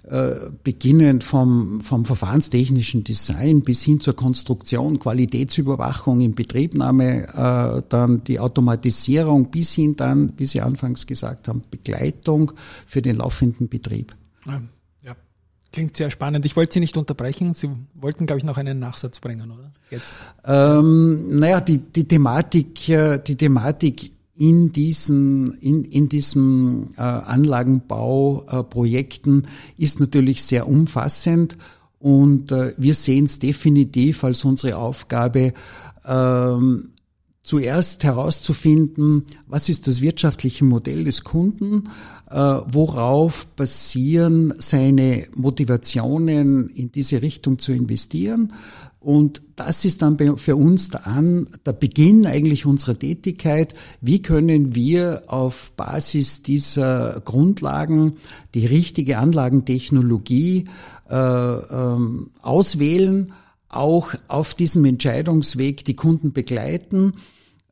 Äh, 0.10 0.50
beginnend 0.64 1.24
vom, 1.24 1.82
vom 1.82 2.04
verfahrenstechnischen 2.04 3.04
Design 3.04 3.62
bis 3.62 3.84
hin 3.84 4.00
zur 4.00 4.16
Konstruktion, 4.16 4.98
Qualitätsüberwachung 4.98 6.22
in 6.22 6.34
Betriebnahme, 6.34 7.28
äh, 7.28 7.84
dann 7.90 8.24
die 8.24 8.40
Automatisierung 8.40 9.52
bis 9.52 9.74
hin 9.74 9.96
dann, 9.98 10.34
wie 10.38 10.48
Sie 10.48 10.62
anfangs 10.62 11.06
gesagt 11.06 11.48
haben, 11.48 11.62
Begleitung 11.70 12.54
für 12.88 13.04
den 13.04 13.18
laufenden 13.18 13.70
Betrieb. 13.70 14.16
Ja, 14.48 14.64
ja. 15.04 15.16
Klingt 15.72 15.96
sehr 15.96 16.10
spannend. 16.10 16.44
Ich 16.44 16.56
wollte 16.56 16.74
Sie 16.74 16.80
nicht 16.80 16.98
unterbrechen. 16.98 17.54
Sie 17.54 17.70
wollten, 17.94 18.26
glaube 18.26 18.40
ich, 18.40 18.46
noch 18.46 18.58
einen 18.58 18.80
Nachsatz 18.80 19.20
bringen, 19.20 19.52
oder? 19.52 19.72
Jetzt. 19.92 20.12
Ähm, 20.44 21.38
naja, 21.38 21.62
die, 21.62 21.78
die 21.78 22.08
Thematik, 22.08 22.90
äh, 22.90 23.20
die 23.20 23.36
Thematik 23.36 24.12
in 24.40 24.72
diesen, 24.72 25.54
in, 25.56 25.84
in 25.84 26.08
diesem 26.08 26.94
äh, 26.96 27.02
Anlagenbauprojekten 27.02 29.44
äh, 29.44 29.48
ist 29.78 30.00
natürlich 30.00 30.44
sehr 30.44 30.70
umfassend 30.70 31.58
und 32.00 32.54
äh, 32.54 32.74
wir 32.78 32.94
sehen 32.94 33.26
es 33.26 33.40
definitiv 33.40 34.24
als 34.24 34.46
unsere 34.46 34.78
Aufgabe, 34.78 35.52
ähm, 36.06 36.92
zuerst 37.44 38.06
herauszufinden, 38.06 39.26
was 39.46 39.68
ist 39.68 39.88
das 39.88 40.00
wirtschaftliche 40.00 40.64
Modell 40.64 41.04
des 41.04 41.26
Kunden, 41.26 41.90
äh, 42.30 42.38
worauf 42.38 43.46
basieren 43.58 44.54
seine 44.58 45.28
Motivationen, 45.36 46.70
in 46.70 46.94
diese 46.94 47.22
Richtung 47.22 47.60
zu 47.60 47.74
investieren, 47.74 48.54
und 49.00 49.42
das 49.56 49.86
ist 49.86 50.02
dann 50.02 50.18
für 50.38 50.58
uns 50.58 50.90
der, 50.90 51.08
An, 51.08 51.48
der 51.66 51.72
Beginn 51.72 52.26
eigentlich 52.26 52.66
unserer 52.66 53.00
Tätigkeit. 53.00 53.74
Wie 54.02 54.22
können 54.22 54.76
wir 54.76 55.24
auf 55.28 55.72
Basis 55.78 56.44
dieser 56.44 57.22
Grundlagen 57.24 58.18
die 58.54 58.66
richtige 58.66 59.18
Anlagentechnologie 59.18 60.66
äh, 61.10 61.16
ähm, 61.16 62.32
auswählen, 62.42 63.32
auch 63.70 64.16
auf 64.28 64.54
diesem 64.54 64.84
Entscheidungsweg 64.84 65.86
die 65.86 65.96
Kunden 65.96 66.34
begleiten, 66.34 67.14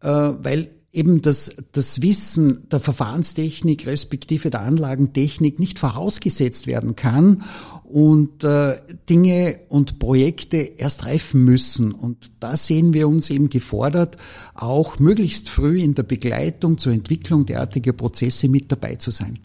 äh, 0.01 0.09
weil 0.09 0.69
eben 0.93 1.21
das, 1.21 1.55
das 1.73 2.01
Wissen 2.01 2.69
der 2.69 2.79
Verfahrenstechnik 2.79 3.85
respektive 3.85 4.49
der 4.49 4.61
Anlagentechnik 4.61 5.59
nicht 5.59 5.77
vorausgesetzt 5.77 6.67
werden 6.67 6.95
kann 6.95 7.43
und 7.91 8.43
äh, 8.43 8.77
Dinge 9.09 9.61
und 9.69 9.97
Projekte 9.97 10.57
erst 10.57 11.05
reifen 11.05 11.45
müssen. 11.45 11.93
Und 11.93 12.31
da 12.39 12.57
sehen 12.57 12.93
wir 12.93 13.07
uns 13.07 13.29
eben 13.29 13.49
gefordert, 13.49 14.17
auch 14.53 14.99
möglichst 14.99 15.49
früh 15.49 15.81
in 15.81 15.95
der 15.95 16.03
Begleitung 16.03 16.77
zur 16.77 16.93
Entwicklung 16.93 17.45
derartiger 17.45 17.93
Prozesse 17.93 18.49
mit 18.49 18.71
dabei 18.71 18.97
zu 18.97 19.11
sein. 19.11 19.39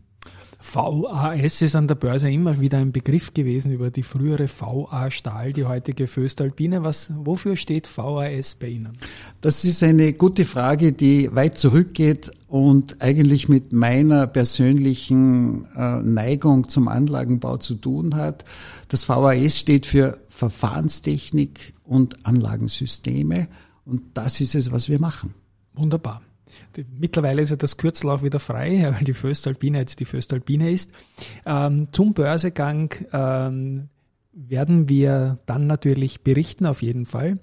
VAS 0.62 1.61
ist 1.61 1.75
an 1.75 1.88
der 1.88 1.96
Börse 1.96 2.31
immer 2.31 2.61
wieder 2.61 2.79
ein 2.79 2.92
Begriff 2.92 3.35
gewesen 3.35 3.72
über 3.72 3.90
die 3.90 4.05
frühere 4.05 4.46
VA 4.48 5.11
Stahl, 5.11 5.53
die 5.53 5.64
heutige 5.64 6.07
Föstalpine. 6.07 6.85
Was, 6.85 7.11
wofür 7.16 7.57
steht 7.57 7.88
VAS 7.88 8.55
bei 8.55 8.68
Ihnen? 8.68 8.92
Das 9.40 9.64
ist 9.64 9.83
eine 9.83 10.12
gute 10.12 10.44
Frage, 10.44 10.92
die 10.92 11.35
weit 11.35 11.59
zurückgeht 11.59 12.31
und 12.46 13.03
eigentlich 13.03 13.48
mit 13.48 13.72
meiner 13.72 14.27
persönlichen 14.29 15.66
äh, 15.77 16.01
Neigung 16.01 16.68
zum 16.68 16.87
Anlagenbau 16.88 17.57
zu 17.57 17.75
tun 17.75 18.14
hat. 18.14 18.44
Das 18.88 19.09
VAS 19.09 19.59
steht 19.59 19.85
für 19.85 20.18
Verfahrenstechnik 20.29 21.72
und 21.85 22.25
Anlagensysteme 22.25 23.48
und 23.85 24.03
das 24.14 24.40
ist 24.40 24.55
es, 24.55 24.70
was 24.70 24.88
wir 24.88 25.01
machen. 25.01 25.35
Wunderbar. 25.75 26.22
Mittlerweile 26.99 27.43
ist 27.43 27.51
ja 27.51 27.57
das 27.57 27.77
Kürzel 27.77 28.11
auch 28.11 28.23
wieder 28.23 28.41
frei, 28.41 28.95
weil 28.97 29.05
die 29.05 29.15
Föstalpine 29.15 29.79
jetzt 29.79 30.01
die 30.01 30.05
Föstalpine 30.05 30.71
ist. 30.71 30.91
Ähm, 31.47 31.88
zum 31.93 32.15
Börsegang 32.15 32.95
ähm, 33.12 33.88
werden 34.33 34.88
wir 34.88 35.38
dann 35.47 35.67
natürlich 35.67 36.23
berichten, 36.23 36.67
auf 36.67 36.83
jeden 36.83 37.07
Fall. 37.07 37.38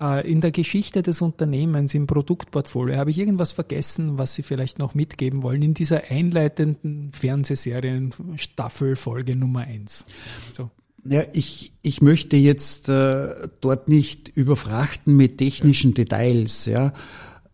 Äh, 0.00 0.30
in 0.30 0.40
der 0.40 0.50
Geschichte 0.50 1.02
des 1.02 1.20
Unternehmens, 1.22 1.94
im 1.94 2.06
Produktportfolio, 2.06 2.96
habe 2.96 3.10
ich 3.10 3.18
irgendwas 3.18 3.52
vergessen, 3.52 4.18
was 4.18 4.34
Sie 4.34 4.42
vielleicht 4.42 4.78
noch 4.78 4.94
mitgeben 4.94 5.42
wollen 5.42 5.62
in 5.62 5.74
dieser 5.74 6.10
einleitenden 6.10 7.12
Fernsehserien-Staffel 7.12 8.96
Folge 8.96 9.36
Nummer 9.36 9.60
eins. 9.60 10.04
So. 10.52 10.70
Ja, 11.06 11.22
ich, 11.32 11.72
ich 11.82 12.00
möchte 12.00 12.36
jetzt 12.36 12.88
äh, 12.88 13.28
dort 13.60 13.88
nicht 13.88 14.28
überfrachten 14.28 15.16
mit 15.16 15.38
technischen 15.38 15.92
Details. 15.92 16.64
Ja. 16.64 16.94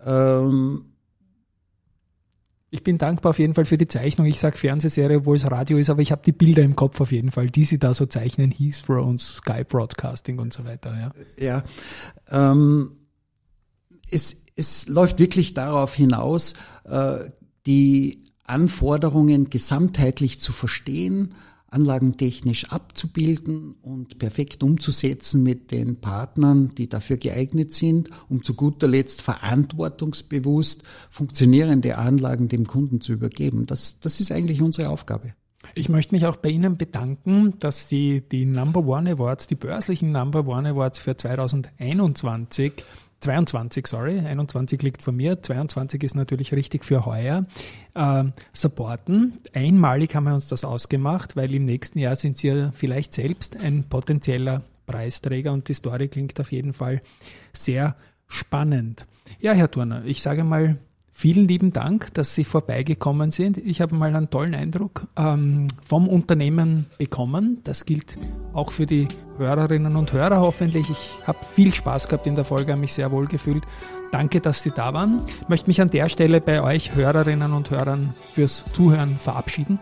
Ähm, 0.04 0.86
ich 2.72 2.84
bin 2.84 2.98
dankbar 2.98 3.30
auf 3.30 3.38
jeden 3.38 3.54
Fall 3.54 3.64
für 3.64 3.76
die 3.76 3.88
Zeichnung. 3.88 4.26
Ich 4.28 4.38
sage 4.38 4.56
Fernsehserie, 4.56 5.18
obwohl 5.18 5.36
es 5.36 5.50
Radio 5.50 5.76
ist, 5.76 5.90
aber 5.90 6.02
ich 6.02 6.12
habe 6.12 6.22
die 6.24 6.32
Bilder 6.32 6.62
im 6.62 6.76
Kopf 6.76 7.00
auf 7.00 7.10
jeden 7.10 7.32
Fall, 7.32 7.50
die 7.50 7.64
sie 7.64 7.78
da 7.78 7.94
so 7.94 8.06
zeichnen, 8.06 8.52
Heathrow 8.52 9.04
und 9.04 9.20
Sky 9.20 9.64
Broadcasting 9.64 10.38
und 10.38 10.52
so 10.52 10.64
weiter. 10.64 11.12
Ja, 11.38 11.64
ja 12.30 12.52
ähm, 12.52 12.92
es, 14.08 14.44
es 14.54 14.86
läuft 14.88 15.18
wirklich 15.18 15.54
darauf 15.54 15.94
hinaus, 15.94 16.54
äh, 16.84 17.30
die 17.66 18.24
Anforderungen 18.44 19.50
gesamtheitlich 19.50 20.40
zu 20.40 20.52
verstehen, 20.52 21.34
anlagentechnisch 21.70 22.70
abzubilden 22.70 23.76
und 23.82 24.18
perfekt 24.18 24.62
umzusetzen 24.62 25.42
mit 25.42 25.70
den 25.70 26.00
Partnern, 26.00 26.74
die 26.76 26.88
dafür 26.88 27.16
geeignet 27.16 27.72
sind, 27.72 28.10
um 28.28 28.42
zu 28.42 28.54
guter 28.54 28.88
Letzt 28.88 29.22
verantwortungsbewusst 29.22 30.82
funktionierende 31.10 31.96
Anlagen 31.96 32.48
dem 32.48 32.66
Kunden 32.66 33.00
zu 33.00 33.12
übergeben. 33.12 33.66
Das, 33.66 34.00
das 34.00 34.20
ist 34.20 34.32
eigentlich 34.32 34.62
unsere 34.62 34.88
Aufgabe. 34.88 35.34
Ich 35.74 35.88
möchte 35.88 36.14
mich 36.14 36.26
auch 36.26 36.36
bei 36.36 36.48
Ihnen 36.48 36.76
bedanken, 36.76 37.54
dass 37.58 37.86
die, 37.86 38.22
die 38.28 38.46
Number 38.46 38.86
One 38.86 39.10
Awards, 39.10 39.46
die 39.46 39.54
börslichen 39.54 40.10
Number 40.10 40.46
One 40.46 40.70
Awards 40.70 40.98
für 40.98 41.16
2021 41.16 42.72
22, 43.20 43.86
sorry, 43.86 44.18
21 44.18 44.82
liegt 44.82 45.02
vor 45.02 45.12
mir, 45.12 45.40
22 45.40 46.02
ist 46.02 46.14
natürlich 46.14 46.52
richtig 46.52 46.84
für 46.84 47.04
heuer, 47.04 47.44
äh, 47.94 48.24
supporten. 48.52 49.38
Einmalig 49.52 50.14
haben 50.14 50.24
wir 50.24 50.34
uns 50.34 50.48
das 50.48 50.64
ausgemacht, 50.64 51.36
weil 51.36 51.54
im 51.54 51.64
nächsten 51.64 51.98
Jahr 51.98 52.16
sind 52.16 52.38
Sie 52.38 52.48
ja 52.48 52.72
vielleicht 52.72 53.12
selbst 53.12 53.62
ein 53.62 53.84
potenzieller 53.84 54.62
Preisträger 54.86 55.52
und 55.52 55.68
die 55.68 55.74
Story 55.74 56.08
klingt 56.08 56.40
auf 56.40 56.50
jeden 56.50 56.72
Fall 56.72 57.00
sehr 57.52 57.94
spannend. 58.26 59.06
Ja, 59.38 59.52
Herr 59.52 59.70
Turner, 59.70 60.02
ich 60.04 60.22
sage 60.22 60.42
mal 60.42 60.78
Vielen 61.20 61.46
lieben 61.46 61.70
Dank, 61.70 62.14
dass 62.14 62.34
Sie 62.34 62.44
vorbeigekommen 62.44 63.30
sind. 63.30 63.58
Ich 63.58 63.82
habe 63.82 63.94
mal 63.94 64.16
einen 64.16 64.30
tollen 64.30 64.54
Eindruck 64.54 65.06
ähm, 65.18 65.66
vom 65.84 66.08
Unternehmen 66.08 66.86
bekommen. 66.96 67.58
Das 67.62 67.84
gilt 67.84 68.16
auch 68.54 68.72
für 68.72 68.86
die 68.86 69.06
Hörerinnen 69.36 69.96
und 69.96 70.14
Hörer 70.14 70.40
hoffentlich. 70.40 70.88
Ich 70.88 71.18
habe 71.26 71.44
viel 71.44 71.74
Spaß 71.74 72.08
gehabt 72.08 72.26
in 72.26 72.36
der 72.36 72.44
Folge, 72.44 72.72
habe 72.72 72.80
mich 72.80 72.94
sehr 72.94 73.10
wohl 73.10 73.26
gefühlt. 73.26 73.64
Danke, 74.12 74.40
dass 74.40 74.62
Sie 74.62 74.70
da 74.70 74.94
waren. 74.94 75.20
Ich 75.42 75.48
möchte 75.50 75.66
mich 75.66 75.82
an 75.82 75.90
der 75.90 76.08
Stelle 76.08 76.40
bei 76.40 76.62
euch 76.62 76.94
Hörerinnen 76.94 77.52
und 77.52 77.70
Hörern 77.70 78.14
fürs 78.32 78.72
Zuhören 78.72 79.18
verabschieden. 79.18 79.78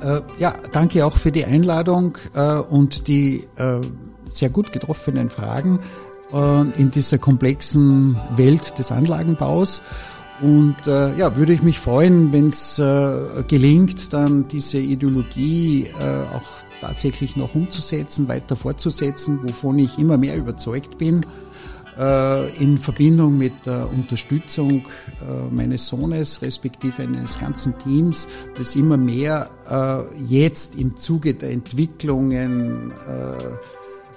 Äh, 0.00 0.20
ja, 0.38 0.54
danke 0.70 1.04
auch 1.04 1.16
für 1.16 1.32
die 1.32 1.44
Einladung 1.44 2.18
äh, 2.34 2.54
und 2.54 3.08
die 3.08 3.42
äh, 3.56 3.80
sehr 4.26 4.50
gut 4.50 4.70
getroffenen 4.70 5.28
Fragen. 5.28 5.80
Äh, 6.32 6.80
in 6.80 6.90
dieser 6.90 7.18
komplexen 7.18 8.16
Welt 8.36 8.78
des 8.78 8.90
Anlagenbaus. 8.90 9.82
Und 10.42 10.76
äh, 10.86 11.14
ja, 11.16 11.36
würde 11.36 11.52
ich 11.52 11.62
mich 11.62 11.78
freuen, 11.78 12.32
wenn 12.32 12.48
es 12.48 12.78
äh, 12.78 13.44
gelingt, 13.46 14.12
dann 14.12 14.48
diese 14.48 14.78
Ideologie 14.78 15.84
äh, 16.00 16.34
auch 16.34 16.42
tatsächlich 16.80 17.36
noch 17.36 17.54
umzusetzen, 17.54 18.26
weiter 18.26 18.56
fortzusetzen, 18.56 19.40
wovon 19.42 19.78
ich 19.78 19.98
immer 19.98 20.16
mehr 20.16 20.36
überzeugt 20.36 20.98
bin, 20.98 21.24
äh, 21.98 22.56
in 22.56 22.78
Verbindung 22.78 23.38
mit 23.38 23.52
der 23.64 23.88
Unterstützung 23.90 24.88
äh, 25.20 25.54
meines 25.54 25.86
Sohnes, 25.86 26.42
respektive 26.42 27.02
eines 27.02 27.38
ganzen 27.38 27.78
Teams, 27.78 28.28
das 28.56 28.76
immer 28.76 28.96
mehr 28.96 29.50
jetzt 30.26 30.76
im 30.76 30.96
Zuge 30.96 31.32
der 31.32 31.52
Entwicklungen 31.52 32.92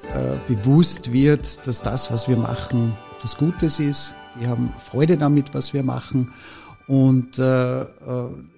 äh, 0.05 0.37
bewusst 0.47 1.11
wird, 1.11 1.65
dass 1.67 1.81
das, 1.81 2.11
was 2.11 2.27
wir 2.27 2.37
machen, 2.37 2.97
etwas 3.15 3.37
Gutes 3.37 3.79
ist. 3.79 4.15
Die 4.39 4.47
haben 4.47 4.73
Freude 4.77 5.17
damit, 5.17 5.53
was 5.53 5.73
wir 5.73 5.83
machen 5.83 6.29
und 6.87 7.37
äh, 7.37 7.81
äh, 7.81 7.85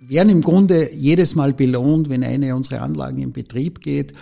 werden 0.01 0.29
im 0.29 0.41
Grunde 0.41 0.93
jedes 0.93 1.35
Mal 1.35 1.53
belohnt, 1.53 2.09
wenn 2.09 2.23
eine 2.23 2.55
unserer 2.55 2.81
Anlagen 2.81 3.19
in 3.19 3.33
Betrieb 3.33 3.81
geht 3.81 4.13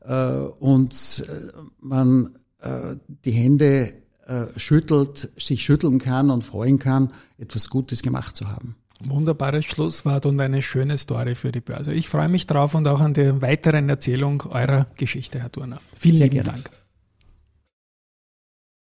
äh, 0.00 0.14
und 0.24 1.24
äh, 1.28 1.52
man 1.80 2.34
äh, 2.60 2.96
die 3.24 3.32
Hände 3.32 3.94
äh, 4.26 4.46
schüttelt, 4.56 5.30
sich 5.38 5.62
schütteln 5.62 5.98
kann 5.98 6.30
und 6.30 6.42
freuen 6.42 6.78
kann, 6.78 7.12
etwas 7.38 7.70
Gutes 7.70 8.02
gemacht 8.02 8.36
zu 8.36 8.48
haben. 8.48 8.76
Wunderbares 9.04 9.64
Schlusswort 9.64 10.26
und 10.26 10.40
eine 10.40 10.62
schöne 10.62 10.96
Story 10.96 11.34
für 11.34 11.52
die 11.52 11.60
Börse. 11.60 11.92
Ich 11.92 12.08
freue 12.08 12.28
mich 12.28 12.46
drauf 12.46 12.74
und 12.74 12.86
auch 12.88 13.00
an 13.00 13.14
der 13.14 13.40
weiteren 13.42 13.88
Erzählung 13.88 14.42
eurer 14.50 14.86
Geschichte, 14.96 15.40
Herr 15.40 15.52
Turner. 15.52 15.80
Vielen 15.96 16.16
Sehr 16.16 16.26
lieben 16.26 16.44
gerne. 16.44 16.62
Dank. 16.62 16.81